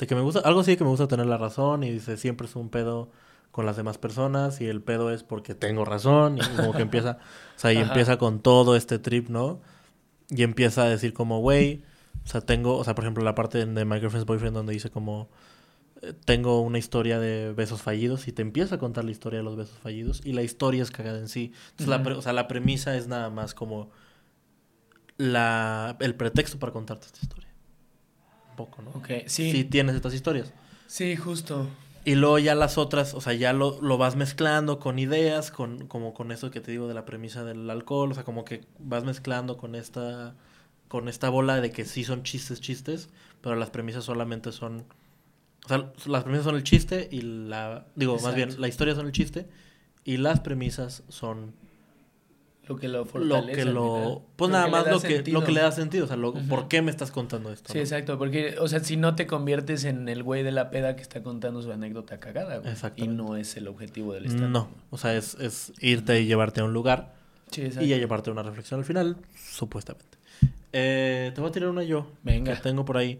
[0.00, 2.48] De que me gusta, algo así que me gusta tener la razón y dice, siempre
[2.48, 3.12] es un pedo
[3.52, 7.18] con las demás personas y el pedo es porque tengo razón y como que empieza,
[7.56, 9.60] o sea, y empieza con todo este trip, ¿no?
[10.28, 11.84] Y empieza a decir como, güey,
[12.24, 14.90] o sea, tengo, o sea, por ejemplo, la parte de My Girlfriend's Boyfriend donde dice
[14.90, 15.28] como,
[16.00, 19.44] eh, tengo una historia de besos fallidos y te empieza a contar la historia de
[19.44, 21.52] los besos fallidos y la historia es cagada en sí.
[21.70, 23.90] Entonces, la, o sea, la premisa es nada más como
[25.18, 27.52] la, el pretexto para contarte esta historia
[28.56, 28.90] poco, ¿no?
[28.90, 29.50] Ok, sí.
[29.50, 30.52] Si tienes estas historias.
[30.86, 31.68] Sí, justo.
[32.04, 35.86] Y luego ya las otras, o sea, ya lo, lo, vas mezclando con ideas, con,
[35.86, 38.64] como con eso que te digo de la premisa del alcohol, o sea, como que
[38.80, 40.34] vas mezclando con esta,
[40.88, 43.08] con esta bola de que sí son chistes, chistes,
[43.40, 44.84] pero las premisas solamente son,
[45.64, 49.06] o sea, las premisas son el chiste y la, digo, más bien, la historia son
[49.06, 49.48] el chiste
[50.04, 51.54] y las premisas son
[52.68, 53.64] lo que lo fortalece.
[53.64, 54.22] Lo que lo.
[54.36, 56.04] Pues nada más lo que, lo que le da sentido.
[56.04, 57.72] O sea, lo, ¿por qué me estás contando esto?
[57.72, 58.18] Sí, exacto.
[58.18, 61.22] Porque, o sea, si no te conviertes en el güey de la peda que está
[61.22, 62.74] contando su anécdota cagada, güey.
[62.96, 64.68] Y no es el objetivo del stand No.
[64.90, 67.14] O sea, es, es irte y llevarte a un lugar.
[67.50, 67.84] Sí, exacto.
[67.84, 70.18] Y a llevarte una reflexión al final, supuestamente.
[70.72, 72.12] Eh, te voy a tirar una yo.
[72.22, 72.54] Venga.
[72.54, 73.18] Que tengo por ahí.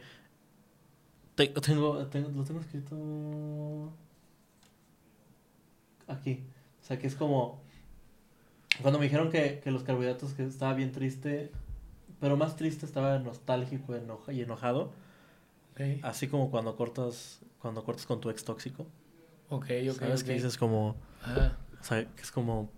[1.35, 3.93] tengo, tengo, lo tengo escrito.
[6.07, 6.45] Aquí.
[6.81, 7.62] O sea, que es como
[8.83, 11.51] cuando me dijeron que, que los carbohidratos que estaba bien triste,
[12.21, 13.95] pero más triste estaba nostálgico
[14.29, 14.93] y enojado.
[16.03, 18.87] Así como cuando cortas, cuando cortas con tu ex tóxico.
[19.49, 19.99] Ok, ok.
[19.99, 20.25] ¿Sabes?
[20.25, 20.91] Que dices como.
[20.91, 22.71] O sea, que es como.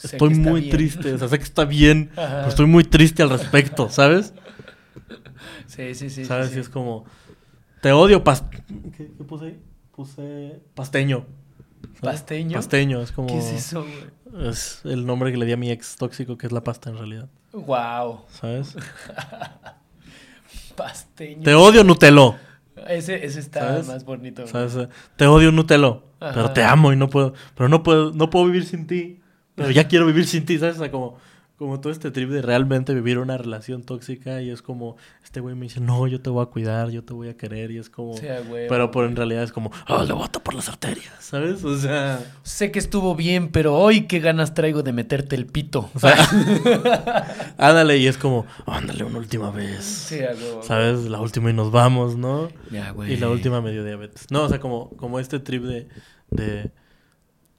[0.00, 1.12] estoy muy triste.
[1.12, 4.32] O sea, sé que está bien, pero estoy muy triste al respecto, ¿sabes?
[5.66, 6.24] Sí, sí, sí.
[6.24, 6.54] ¿Sabes?
[6.54, 7.04] Y es como.
[7.82, 8.62] Te odio, pas ¿Qué,
[8.96, 9.60] ¿Qué, puse ahí?
[9.94, 11.26] Puse pasteño.
[12.00, 12.56] ¿Pasteño?
[12.56, 13.28] Pasteño, es como.
[13.28, 14.15] ¿Qué es eso, güey?
[14.34, 16.98] Es el nombre que le di a mi ex tóxico, que es la pasta en
[16.98, 17.28] realidad.
[17.52, 18.22] Wow.
[18.28, 18.76] ¿Sabes?
[20.76, 21.42] Pasteño.
[21.42, 22.36] Te odio, Nutelo.
[22.88, 24.46] Ese, ese está más bonito.
[24.46, 24.88] ¿Sabes?
[25.16, 26.04] Te odio, Nutelo.
[26.18, 27.34] Pero te amo y no puedo.
[27.54, 29.20] Pero no puedo, no puedo vivir sin ti.
[29.54, 30.76] Pero ya quiero vivir sin ti, ¿sabes?
[30.76, 31.18] O sea, como
[31.56, 35.54] como todo este trip de realmente vivir una relación tóxica y es como, este güey
[35.54, 37.88] me dice, no, yo te voy a cuidar, yo te voy a querer y es
[37.88, 38.14] como...
[38.68, 41.64] pero por en realidad es como, oh, le voto por las arterias, ¿sabes?
[41.64, 42.20] O sea...
[42.42, 45.90] Sé que estuvo bien, pero hoy qué ganas traigo de meterte el pito.
[45.94, 46.14] O sea,
[47.58, 49.82] ándale y es como, ándale una última vez.
[49.82, 50.18] Sí,
[50.60, 51.04] ¿Sabes?
[51.04, 52.50] La última y nos vamos, ¿no?
[52.70, 53.14] Ya, güey.
[53.14, 54.26] Y la última medio diabetes.
[54.30, 55.88] No, o sea, como, como este trip de...
[56.30, 56.70] de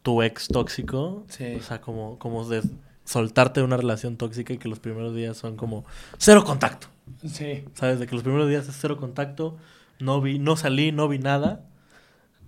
[0.03, 1.25] tu ex tóxico.
[1.27, 1.55] Sí.
[1.55, 2.61] O sea, como, como de
[3.07, 5.85] soltarte de una relación tóxica y que los primeros días son como
[6.17, 6.87] cero contacto.
[7.25, 7.63] Sí.
[7.73, 7.99] ¿Sabes?
[7.99, 9.57] De que los primeros días es cero contacto.
[9.99, 11.65] No vi, no salí, no vi nada.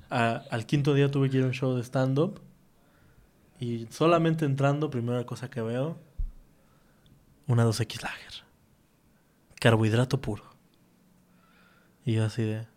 [0.10, 2.42] A- al quinto día tuve que ir a un show de stand-up.
[3.60, 5.98] Y solamente entrando, primera cosa que veo,
[7.48, 8.44] una 2X Lager.
[9.62, 10.44] Carbohidrato puro.
[12.06, 12.68] Y yo así de...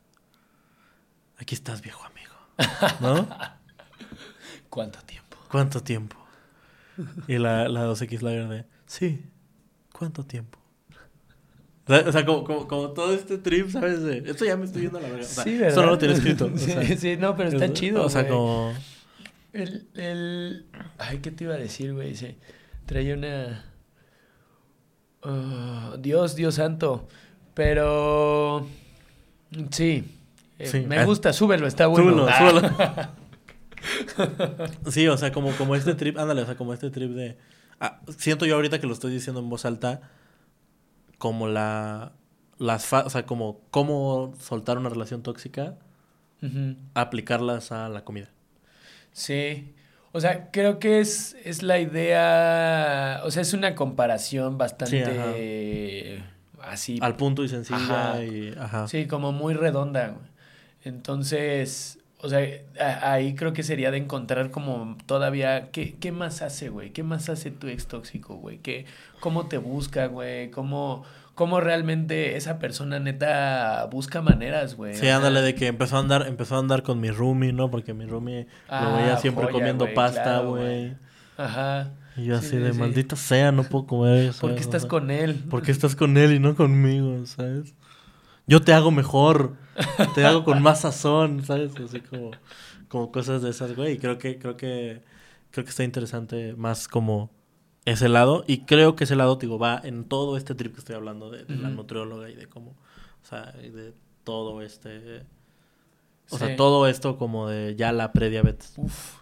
[1.38, 2.34] Aquí estás, viejo amigo.
[3.00, 3.28] ¿No?
[4.70, 5.36] ¿Cuánto tiempo?
[5.50, 6.16] ¿Cuánto tiempo?
[7.28, 8.64] Y la, la 2X Lager de...
[8.86, 9.22] Sí,
[9.92, 10.58] ¿cuánto tiempo?
[11.88, 13.98] O sea, como, como, como todo este trip, ¿sabes?
[14.26, 15.24] Esto ya me estoy yendo a la verga.
[15.24, 15.68] O sea, sí, ¿verdad?
[15.70, 16.46] Eso no lo tiene escrito.
[16.46, 18.04] o sí, sea, sí, no, pero está chido.
[18.04, 18.32] O sea, güey.
[18.32, 18.72] como...
[19.52, 20.66] El, el...
[20.98, 22.14] Ay, ¿qué te iba a decir, güey?
[22.14, 22.36] Sí.
[22.86, 23.64] Traía una...
[25.22, 27.08] Ah, Dios, Dios santo.
[27.54, 28.66] Pero...
[29.70, 30.04] Sí.
[30.58, 30.80] Eh, Sí.
[30.86, 31.04] Me Ah.
[31.04, 32.10] gusta, súbelo, está bueno.
[32.12, 32.38] Súbelo, Ah.
[32.38, 33.21] súbelo.
[34.90, 37.36] Sí, o sea, como, como este trip, ándale, o sea, como este trip de...
[37.80, 40.00] ah, siento yo ahorita que lo estoy diciendo en voz alta,
[41.18, 42.12] como la...
[42.58, 45.76] Las fa- o sea, como cómo soltar una relación tóxica,
[46.94, 48.28] aplicarlas a la comida.
[49.12, 49.74] Sí.
[50.12, 53.20] O sea, creo que es, es la idea...
[53.24, 56.22] O sea, es una comparación bastante...
[56.60, 56.98] así.
[57.00, 58.22] Al punto y sencilla Ajá.
[58.22, 58.54] y...
[58.56, 58.86] Ajá.
[58.86, 60.16] Sí, como muy redonda.
[60.84, 62.40] Entonces, o sea,
[63.02, 66.90] ahí creo que sería de encontrar como todavía, ¿qué, qué más hace, güey?
[66.92, 68.58] ¿Qué más hace tu ex tóxico, güey?
[68.58, 68.86] ¿Qué,
[69.20, 70.50] ¿Cómo te busca, güey?
[70.50, 71.04] ¿Cómo,
[71.34, 74.94] ¿Cómo realmente esa persona neta busca maneras, güey?
[74.94, 77.70] Sí, ándale, de que empezó a andar, empezó a andar con mi roomie, ¿no?
[77.70, 80.94] Porque mi roomie Ah, lo veía siempre joya, comiendo pasta, claro, güey.
[81.36, 81.90] Ajá.
[82.16, 82.78] Y yo Sí, así sí, de sí.
[82.78, 84.40] maldita sea, no puedo comer eso.
[84.42, 85.34] ¿Por qué estás con él?
[85.48, 87.74] ¿Por qué estás con él y no conmigo, sabes?
[88.46, 89.56] Yo te hago mejor,
[90.14, 91.72] te hago con más sazón, ¿sabes?
[91.80, 92.30] Así como,
[92.88, 93.92] como cosas de esas, güey.
[93.94, 95.02] Y creo que, creo que,
[95.50, 97.30] creo que está interesante más como
[97.84, 98.44] ese lado.
[98.46, 101.44] Y creo que ese lado, digo, va en todo este trip que estoy hablando de,
[101.44, 103.92] de la nutrióloga y de cómo, o sea, y de
[104.24, 105.22] todo este...
[106.30, 108.72] O sea, todo esto como de ya la prediabetes.
[108.78, 109.16] Uf.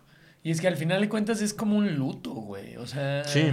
[0.45, 2.77] Y es que al final de cuentas es como un luto, güey.
[2.77, 3.53] O sea, Sí.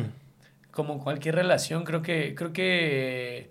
[0.69, 3.49] como cualquier relación, creo que, creo que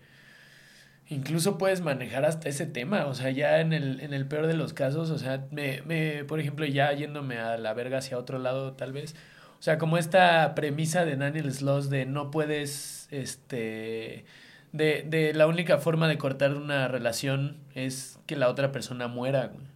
[1.09, 3.07] incluso puedes manejar hasta ese tema.
[3.07, 6.25] O sea, ya en el, en el peor de los casos, o sea, me, me,
[6.25, 9.15] por ejemplo, ya yéndome a la verga hacia otro lado, tal vez.
[9.59, 14.25] O sea, como esta premisa de Daniel Sloss de no puedes, este,
[14.73, 19.47] de, de la única forma de cortar una relación es que la otra persona muera,
[19.47, 19.67] güey.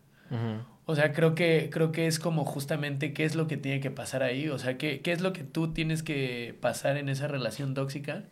[0.87, 3.91] O sea, creo que, creo que es como justamente qué es lo que tiene que
[3.91, 4.49] pasar ahí.
[4.49, 8.25] O sea, qué, qué es lo que tú tienes que pasar en esa relación tóxica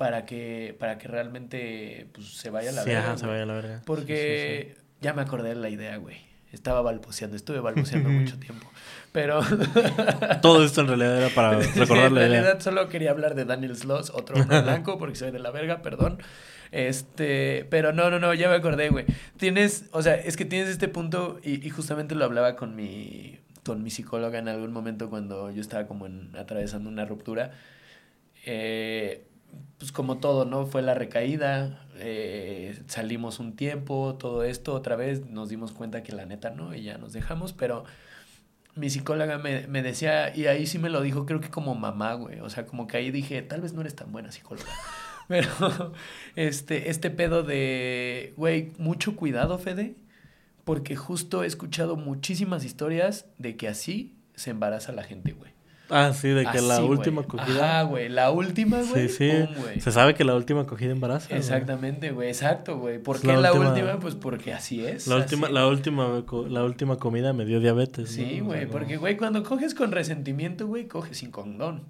[0.00, 3.04] para que, para que realmente pues, se vaya a la Sí, verga.
[3.04, 3.82] ajá, se vaya a la verga.
[3.84, 6.16] Porque ya me acordé de la idea, güey.
[6.52, 8.66] Estaba balbuceando, estuve balbuceando mucho tiempo.
[9.12, 9.80] Pero Sí, sí.
[10.40, 12.30] Todo esto en realidad era para Sí, recordar en la idea.
[12.40, 15.82] realidad solo quería hablar de Daniel Sloss, otro hombre blanco, porque soy de la verga,
[15.82, 16.16] perdón.
[16.72, 19.04] Este, pero no, no, no, ya me acordé, güey.
[19.36, 23.38] Tienes, o sea, es que tienes este punto, y, y justamente lo hablaba con mi,
[23.66, 27.50] con mi psicóloga en algún momento cuando yo estaba como en, atravesando una ruptura.
[28.46, 29.26] Eh,
[29.78, 30.66] pues como todo, ¿no?
[30.66, 36.12] Fue la recaída, eh, salimos un tiempo, todo esto, otra vez nos dimos cuenta que
[36.12, 37.84] la neta no, y ya nos dejamos, pero
[38.74, 42.14] mi psicóloga me, me decía, y ahí sí me lo dijo, creo que como mamá,
[42.14, 44.70] güey, o sea, como que ahí dije, tal vez no eres tan buena psicóloga,
[45.28, 45.92] pero
[46.36, 49.94] este, este pedo de, güey, mucho cuidado, Fede,
[50.64, 55.49] porque justo he escuchado muchísimas historias de que así se embaraza la gente, güey.
[55.90, 56.98] Ah, sí, de que la Así, güey.
[56.98, 57.78] última acogida.
[57.78, 59.08] Ajá, güey, la última, sí, güey.
[59.08, 59.30] sí.
[59.30, 59.80] pum, güey.
[59.80, 61.34] Se sabe que la última acogida embaraza.
[61.36, 62.98] Exactamente, güey, exacto, güey.
[62.98, 63.98] ¿Por Es qué la la, última- última?
[64.00, 65.06] Pues porque así es.
[65.08, 65.54] La última, así.
[65.54, 68.10] la última, la última comida me dio diabetes.
[68.10, 68.14] ¿no?
[68.16, 71.82] Sí, O sea, güey, porque, güey, cuando coges con resentimiento, güey, coges sin condón.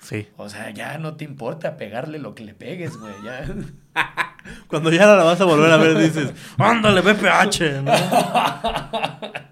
[0.00, 0.28] Sí.
[0.36, 3.44] O sea, ya no te importa pegarle lo que le pegues, güey, ya.
[4.68, 7.92] Cuando ya la vas a volver a ver, dices, ándale, BPH, ¿no?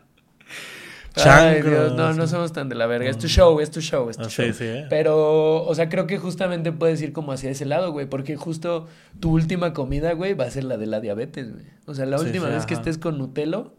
[1.16, 3.08] Ay, Dios, no, no somos tan de la verga.
[3.08, 4.46] Es tu show, es tu show, es tu Ah, show.
[4.46, 4.86] sí, sí, ¿eh?
[4.90, 8.88] Pero, o sea, creo que justamente puedes ir como hacia ese lado, güey, porque justo
[9.20, 11.66] tu última comida, güey, va a ser la de la diabetes, güey.
[11.86, 13.74] O sea, la Sí, última vez que estés con Nutelo,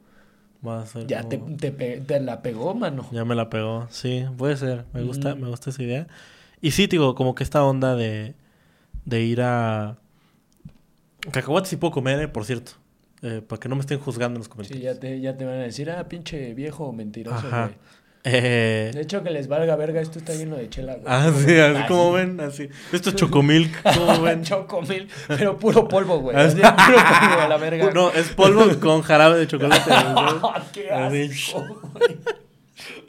[0.66, 3.06] Va a ser ya te, como- te, la pegó, mano.
[3.12, 3.86] Ya me la pegó.
[3.92, 4.86] Sí, puede ser.
[4.94, 5.42] Me gusta, Ujú.
[5.44, 6.08] me gusta esa idea.
[6.62, 8.34] Y sí, digo, como que esta onda de,
[9.04, 9.98] de ir a...
[11.32, 12.74] Cacahuates sí puedo comer, eh, por cierto.
[13.28, 14.84] Eh, para que no me estén juzgando en los Sí, comentarios.
[14.84, 17.63] ya te, ya te van a decir, ah, pinche viejo mentiroso, Ajá.
[17.65, 17.76] güey.
[18.28, 21.05] Eh, De hecho, que les valga verga, esto está lleno de chela, güey.
[21.07, 22.69] ah, sí, así como ven, así.
[22.91, 24.43] Esto es chocomilk, como ven.
[24.43, 26.36] Chocomil, pero puro polvo, güey.
[26.38, 26.57] Así.
[26.57, 27.91] Puro polvo a la verga.
[27.93, 29.89] No, es polvo con jarabe de chocolate.
[30.15, 30.53] ¿no?
[30.71, 32.17] ¡Qué asco, güey.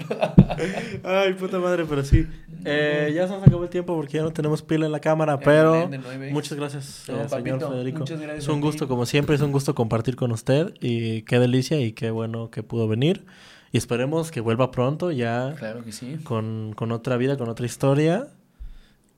[1.04, 2.26] Ay, puta madre, pero sí.
[2.64, 5.38] Eh, ya se nos acabó el tiempo porque ya no tenemos pila en la cámara,
[5.38, 6.30] pero de nueve.
[6.32, 7.98] muchas gracias, No, eh, señor papito, Federico.
[8.00, 11.38] muchas gracias Es un gusto, como siempre, es un gusto compartir con usted y qué
[11.38, 13.24] delicia y qué bueno que pudo venir.
[13.72, 16.16] Y esperemos que vuelva pronto ya Claro que sí.
[16.24, 18.28] con, con otra vida, con otra historia.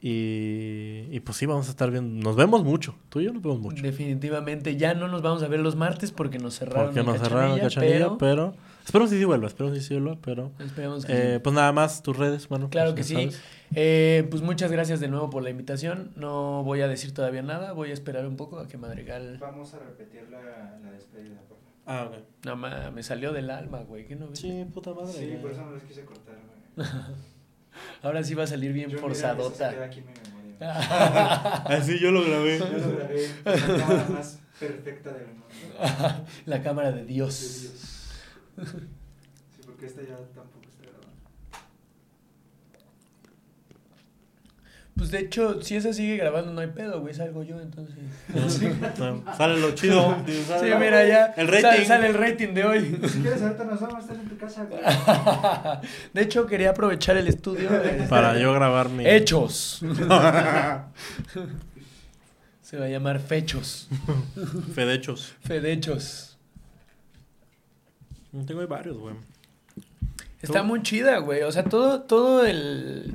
[0.01, 2.23] Y, y pues sí, vamos a estar viendo.
[2.23, 2.95] Nos vemos mucho.
[3.09, 3.83] Tú y yo nos vemos mucho.
[3.83, 7.57] Definitivamente ya no nos vamos a ver los martes porque nos cerraron Porque nos cerraron
[7.57, 8.55] la cachanilla, pero, pero...
[8.89, 10.51] Esperemos que sí vuelva, esperemos que sí vuelva, pero...
[10.61, 11.41] esperemos que Eh, sí.
[11.41, 12.71] pues nada más, tus redes, bueno.
[12.71, 13.37] Claro pues que ya sí.
[13.75, 16.11] Eh, pues muchas gracias de nuevo por la invitación.
[16.17, 19.37] No voy a decir todavía nada, voy a esperar un poco a que Madrigal...
[19.41, 21.73] Vamos a repetir la, la despedida, por favor.
[21.85, 22.25] Ah, ok.
[22.47, 24.07] No, ma, me salió del alma, güey.
[24.07, 24.39] ¿Qué no ves?
[24.39, 25.13] Sí, puta madre.
[25.13, 25.41] Sí, ya.
[25.43, 26.37] por eso no los quise cortar,
[26.77, 26.89] güey.
[28.03, 29.85] Ahora sí va a salir bien Yo, mira, eso se queda forzadota.
[29.85, 31.63] aquí en mi memoria.
[31.67, 32.59] Así yo lo grabé.
[32.59, 35.45] Yo lo grabé la cámara más perfecta del mundo.
[36.47, 37.98] la cámara de De Dios.
[38.67, 41.09] Sí, porque esta ya tampoco está grabando.
[44.97, 47.15] Pues de hecho, si esa sigue grabando, no hay pedo, güey.
[47.15, 47.95] Salgo yo entonces.
[48.99, 50.17] No, Sale lo chido.
[50.27, 51.27] Sí, mira, ya.
[51.37, 51.85] El rating.
[51.87, 52.99] Sale el rating de hoy.
[53.09, 54.81] Si quieres, ahorita nos vamos a estar en tu casa, güey.
[56.15, 57.71] De hecho, quería aprovechar el estudio.
[57.83, 59.07] este, Para yo grabar mi.
[59.07, 59.81] Hechos.
[62.63, 63.89] Se va a llamar Fechos.
[64.75, 65.35] Fedechos.
[65.41, 66.38] Fedechos.
[68.47, 69.15] Tengo varios, güey.
[70.43, 71.43] Está muy chida, güey.
[71.43, 73.15] O sea, todo, todo el,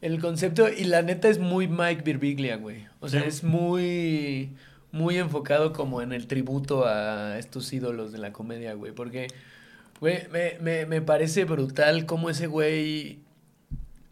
[0.00, 0.68] el concepto.
[0.68, 2.86] Y la neta es muy Mike Birbiglia, güey.
[3.00, 3.28] O sea, Sí.
[3.28, 4.50] es muy.
[4.92, 8.92] Muy enfocado como en el tributo a estos ídolos de la comedia, güey.
[8.92, 9.26] Porque,
[10.00, 13.20] güey, me, me, me parece brutal cómo ese güey.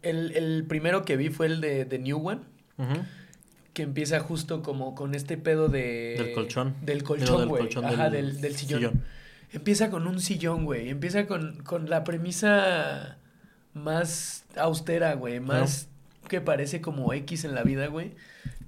[0.01, 2.41] El, el primero que vi fue el de The New One.
[3.73, 6.15] Que empieza justo como con este pedo de...
[6.17, 6.75] Del colchón.
[6.81, 7.69] Del colchón, del güey.
[7.83, 8.79] Ajá, del del, del sillón.
[8.79, 9.03] sillón.
[9.53, 10.89] Empieza con un sillón, güey.
[10.89, 13.17] Empieza con, con la premisa
[13.73, 15.39] más austera, güey.
[15.39, 15.87] Más
[16.27, 18.13] que parece como X en la vida, güey.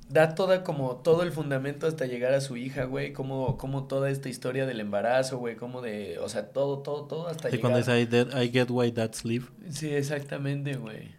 [0.10, 3.14] Da toda como todo el fundamento hasta llegar a su hija, güey.
[3.14, 5.56] Como, como toda esta historia del embarazo, güey.
[5.56, 6.20] Como de...
[6.20, 7.72] O sea, todo, todo, todo hasta Sí, llegar...
[7.72, 8.02] cuando dice
[8.38, 9.46] I, I get why that's live.
[9.70, 11.16] Sí, exactamente, güey.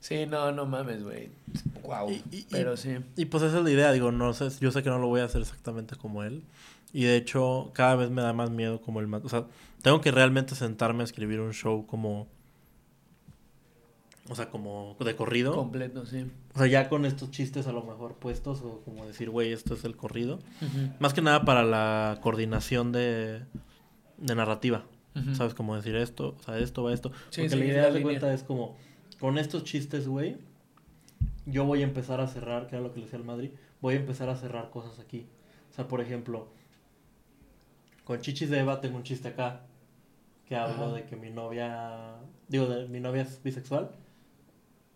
[0.00, 1.30] Sí, no, no mames, güey.
[1.82, 2.10] Wow.
[2.10, 2.98] Y- y- y- Pero sí.
[3.16, 5.20] Y pues esa es la idea, digo, no sé, yo sé que no lo voy
[5.22, 6.44] a hacer exactamente como él.
[6.92, 9.12] Y de hecho, cada vez me da más miedo como el...
[9.12, 9.46] O sea,
[9.82, 12.26] tengo que realmente sentarme a escribir un show como...
[14.30, 15.54] O sea, como de corrido.
[15.54, 16.30] Completo, sí.
[16.54, 19.74] O sea, ya con estos chistes a lo mejor puestos o como decir, güey, esto
[19.74, 20.38] es el corrido.
[20.98, 23.44] Más que nada para la coordinación de,
[24.18, 24.84] de narrativa.
[25.32, 25.54] ¿Sabes?
[25.54, 27.10] Como decir esto, o sea, esto va esto.
[27.30, 28.76] Sí, Porque sí, la idea de cuenta es como,
[29.18, 30.36] con estos chistes, güey,
[31.44, 33.94] yo voy a empezar a cerrar, que era lo que le decía al Madrid, voy
[33.94, 35.26] a empezar a cerrar cosas aquí.
[35.70, 36.48] O sea, por ejemplo,
[38.08, 39.60] con Chichis de Eva tengo un chiste acá,
[40.46, 40.94] que hablo Ajá.
[40.94, 42.14] de que mi novia,
[42.48, 43.90] digo, de mi novia es bisexual.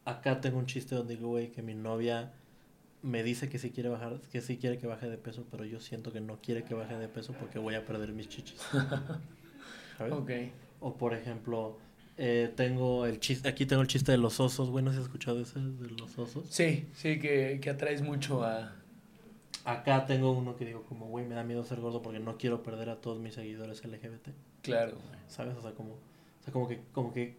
[0.06, 2.32] Acá tengo un chiste donde digo, güey, que mi novia
[3.02, 5.78] me dice que sí quiere bajar, que sí quiere que baje de peso, pero yo
[5.78, 8.62] siento que no quiere que baje de peso porque voy a perder mis chichis.
[9.98, 10.14] ¿Sabes?
[10.14, 10.30] Ok.
[10.80, 11.76] O por ejemplo,
[12.16, 15.38] eh, tengo el chiste, aquí tengo el chiste de los osos, güey, ¿no has escuchado
[15.42, 16.46] ese de los osos?
[16.48, 18.74] Sí, sí, que, que atraes mucho a...
[19.64, 22.62] Acá tengo uno que digo como, güey, me da miedo ser gordo porque no quiero
[22.62, 24.30] perder a todos mis seguidores LGBT,
[24.62, 24.96] Claro.
[25.28, 25.56] ¿sabes?
[25.56, 27.36] O sea, como, o sea, como que, como que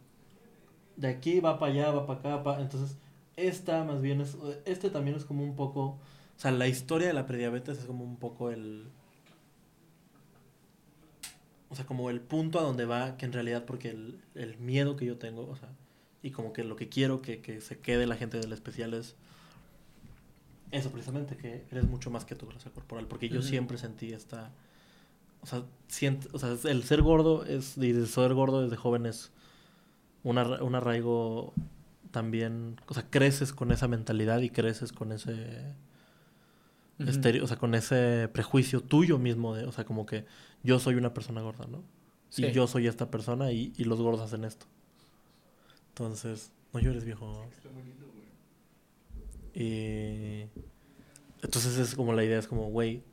[0.96, 2.98] de aquí va para allá, va para acá, pa- entonces
[3.36, 5.98] esta más bien es, este también es como un poco, o
[6.38, 8.86] sea, la historia de la prediabetes es como un poco el,
[11.70, 14.96] o sea, como el punto a donde va, que en realidad porque el, el miedo
[14.96, 15.70] que yo tengo, o sea,
[16.22, 19.16] y como que lo que quiero que, que se quede la gente del especial es
[20.74, 24.52] eso precisamente, que eres mucho más que tu grasa corporal, porque yo siempre sentí esta,
[25.42, 29.06] o sea, siento, o sea, el ser gordo es, y el ser gordo desde joven
[29.06, 29.32] es
[30.24, 31.54] un, arra- un arraigo
[32.12, 35.76] también, o sea, creces con esa mentalidad y creces con ese
[37.00, 40.26] estereo- o sea, con ese prejuicio tuyo mismo de, o sea, como que
[40.64, 41.84] yo soy una persona gorda, ¿no?
[42.30, 42.46] Sí.
[42.46, 44.66] Y yo soy esta persona y, y los gordos hacen esto.
[45.90, 47.46] Entonces, no llores, viejo.
[47.52, 48.24] Está muy lindo, güey.
[49.54, 50.46] Y
[51.42, 53.04] entonces es como la idea, es como, güey,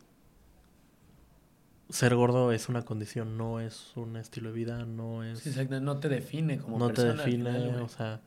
[1.88, 5.40] ser gordo es una condición, no es un estilo de vida, no es...
[5.40, 5.80] Sí, exacto.
[5.80, 7.10] No te define como no te persona.
[7.12, 7.82] al define, final, güey.
[7.84, 8.20] o sea,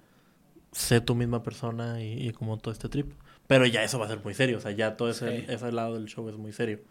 [0.72, 3.14] sé tu misma persona y, y como todo este trip.
[3.48, 5.46] Pero ya eso va a ser muy serio, o sea, ya todo ese, Sí.
[5.48, 6.82] ese lado del show es muy serio.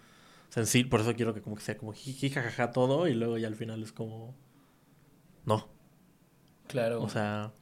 [0.49, 3.07] O sea, en sí, por eso quiero que como que sea como jiji, jajaja todo
[3.09, 4.35] y luego ya al final es como...
[5.45, 5.69] No,
[6.69, 7.03] Claro.
[7.03, 7.53] o sea,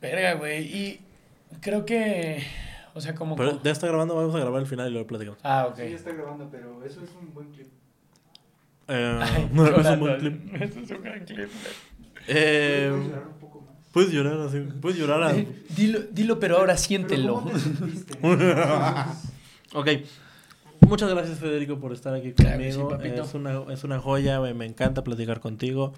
[0.00, 0.64] Verga, güey.
[0.66, 1.00] Y
[1.60, 2.42] creo que...
[2.94, 3.36] O sea, como...
[3.36, 5.40] pero ya está grabando, vamos a grabar el final y luego platicamos.
[5.42, 5.76] Ah, ok.
[5.76, 7.68] Sí, ya está grabando, pero eso es un buen clip.
[8.88, 10.54] Eh, Ay, no, es un buen clip.
[10.62, 11.48] Eso es un gran clip.
[12.28, 13.74] Eh, Puedes llorar un poco más.
[13.92, 14.58] puedes llorar así.
[14.80, 15.22] Puedes llorar.
[15.22, 17.34] a- Eh, Dilo, dilo, pero ahora siéntelo.
[17.36, 18.18] ¿Cómo te sentiste?
[19.74, 19.88] ok.
[20.80, 23.22] Muchas gracias, Federico, por estar aquí Claro que sí, conmigo.
[23.22, 25.94] es, una, es una joya, me, me encanta platicar contigo.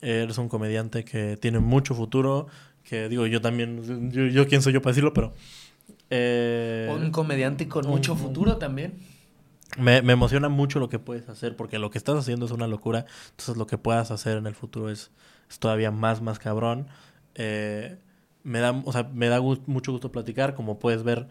[0.00, 2.46] Eres un comediante que tiene mucho futuro.
[2.88, 4.10] Que digo, yo también.
[4.12, 5.32] Yo, yo quién soy yo para decirlo, pero.
[6.10, 8.94] eh, Un comediante con mucho un- futuro también.
[9.78, 12.66] me, me emociona mucho lo que puedes hacer, porque lo que estás haciendo es una
[12.66, 13.04] locura.
[13.30, 15.10] Entonces, lo que puedas hacer en el futuro es,
[15.50, 16.86] es todavía más, más cabrón.
[17.34, 17.98] Eh,
[18.42, 20.54] me da, o sea, me da mucho gusto platicar.
[20.54, 21.28] Como puedes ver,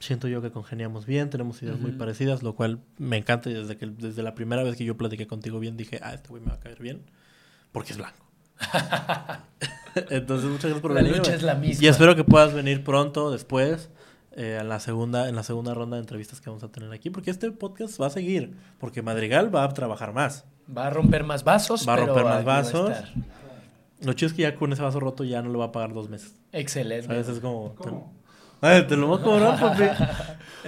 [0.00, 3.48] siento yo que congeniamos bien, tenemos ideas muy parecidas, lo cual me encanta.
[3.48, 6.28] Y desde, que, desde la primera vez que yo platiqué contigo bien, dije, ah, este
[6.28, 7.00] güey me va a caer bien,
[7.72, 8.27] porque es blanco.
[10.10, 11.16] Entonces, muchas gracias por La venir.
[11.16, 11.84] lucha es la misma.
[11.84, 13.90] Y espero que puedas venir pronto, después,
[14.32, 17.10] eh, en, la segunda, en la segunda ronda de entrevistas que vamos a tener aquí,
[17.10, 20.44] porque este podcast va a seguir, porque Madrigal va a trabajar más.
[20.76, 21.88] Va a romper más vasos.
[21.88, 22.92] Va a pero romper más a vasos.
[24.00, 25.92] Lo chido es que ya con ese vaso roto ya no lo va a pagar
[25.92, 26.34] dos meses.
[26.52, 27.06] Excelente.
[27.08, 27.28] ¿Sabes?
[27.28, 27.74] Es como...
[27.74, 28.14] ¿Cómo?
[28.60, 29.84] Ay, te lo voy a cobrar, papi.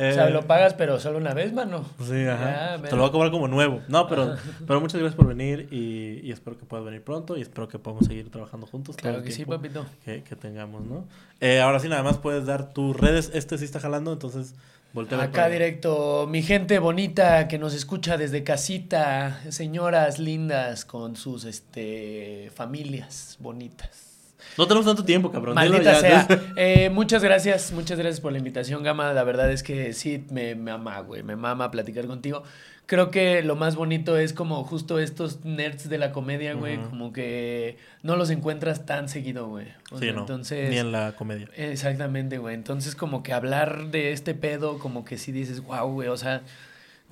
[0.00, 1.84] O sea, Eh, lo pagas, pero solo una vez, mano.
[2.02, 2.76] Sí, ajá.
[2.76, 3.82] Ya, te lo voy a cobrar como nuevo.
[3.88, 4.34] No, pero,
[4.66, 7.78] pero muchas gracias por venir y, y espero que puedas venir pronto y espero que
[7.78, 8.96] podamos seguir trabajando juntos.
[8.96, 9.84] todo Claro el que sí, papito.
[10.04, 11.04] que, que tengamos, ¿no?
[11.40, 13.30] Eh, ahora sí, nada más puedes dar tus redes.
[13.34, 14.54] Este sí está jalando, entonces
[14.92, 21.44] voltea Acá directo, mi gente bonita que nos escucha desde casita, señoras lindas con sus
[21.44, 24.09] este familias bonitas.
[24.58, 25.54] No tenemos tanto tiempo, cabrón.
[25.54, 26.00] Maldita ya.
[26.00, 26.28] sea.
[26.56, 29.12] Eh, muchas gracias, muchas gracias por la invitación, Gama.
[29.12, 31.22] La verdad es que sí, me, me mama, güey.
[31.22, 32.42] Me mama platicar contigo.
[32.86, 36.78] Creo que lo más bonito es como justo estos nerds de la comedia, güey.
[36.78, 39.68] Como que no los encuentras tan seguido, güey.
[39.92, 40.20] O Sí, sea, no.
[40.22, 40.70] Entonces.
[40.70, 41.48] Ni en la comedia.
[41.54, 42.56] Exactamente, güey.
[42.56, 46.08] Entonces, como que hablar de este pedo, como que sí dices, wow, güey.
[46.08, 46.42] O sea,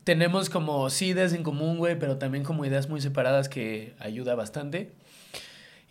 [0.03, 4.35] tenemos como sí ideas en común, güey, pero también como ideas muy separadas que ayuda
[4.35, 4.91] bastante.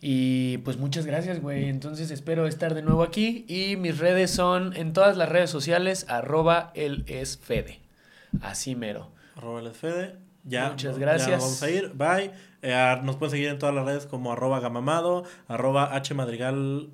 [0.00, 1.68] Y pues muchas gracias, güey.
[1.68, 3.44] Entonces espero estar de nuevo aquí.
[3.48, 7.80] Y mis redes son en todas las redes sociales, arroba el es Fede.
[8.40, 9.10] Así mero.
[9.36, 10.14] Arroba el Fede.
[10.44, 11.30] Ya, Muchas ya gracias.
[11.30, 11.92] nos vamos a ir.
[11.94, 12.30] Bye.
[12.62, 16.88] Eh, nos pueden seguir en todas las redes como arroba gamamado, arroba hmadrigal,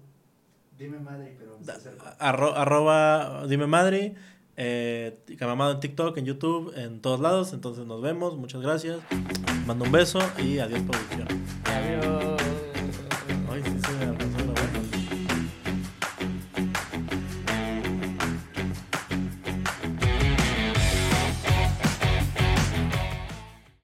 [0.78, 1.58] Dime madre, pero
[2.18, 4.14] arro- arroba dime madre,
[4.56, 7.52] eh, gamamado en TikTok, en YouTube, en todos lados.
[7.52, 8.36] Entonces nos vemos.
[8.36, 8.98] Muchas gracias.
[9.66, 11.28] Mando un beso y adiós producción.
[11.66, 12.33] Adiós.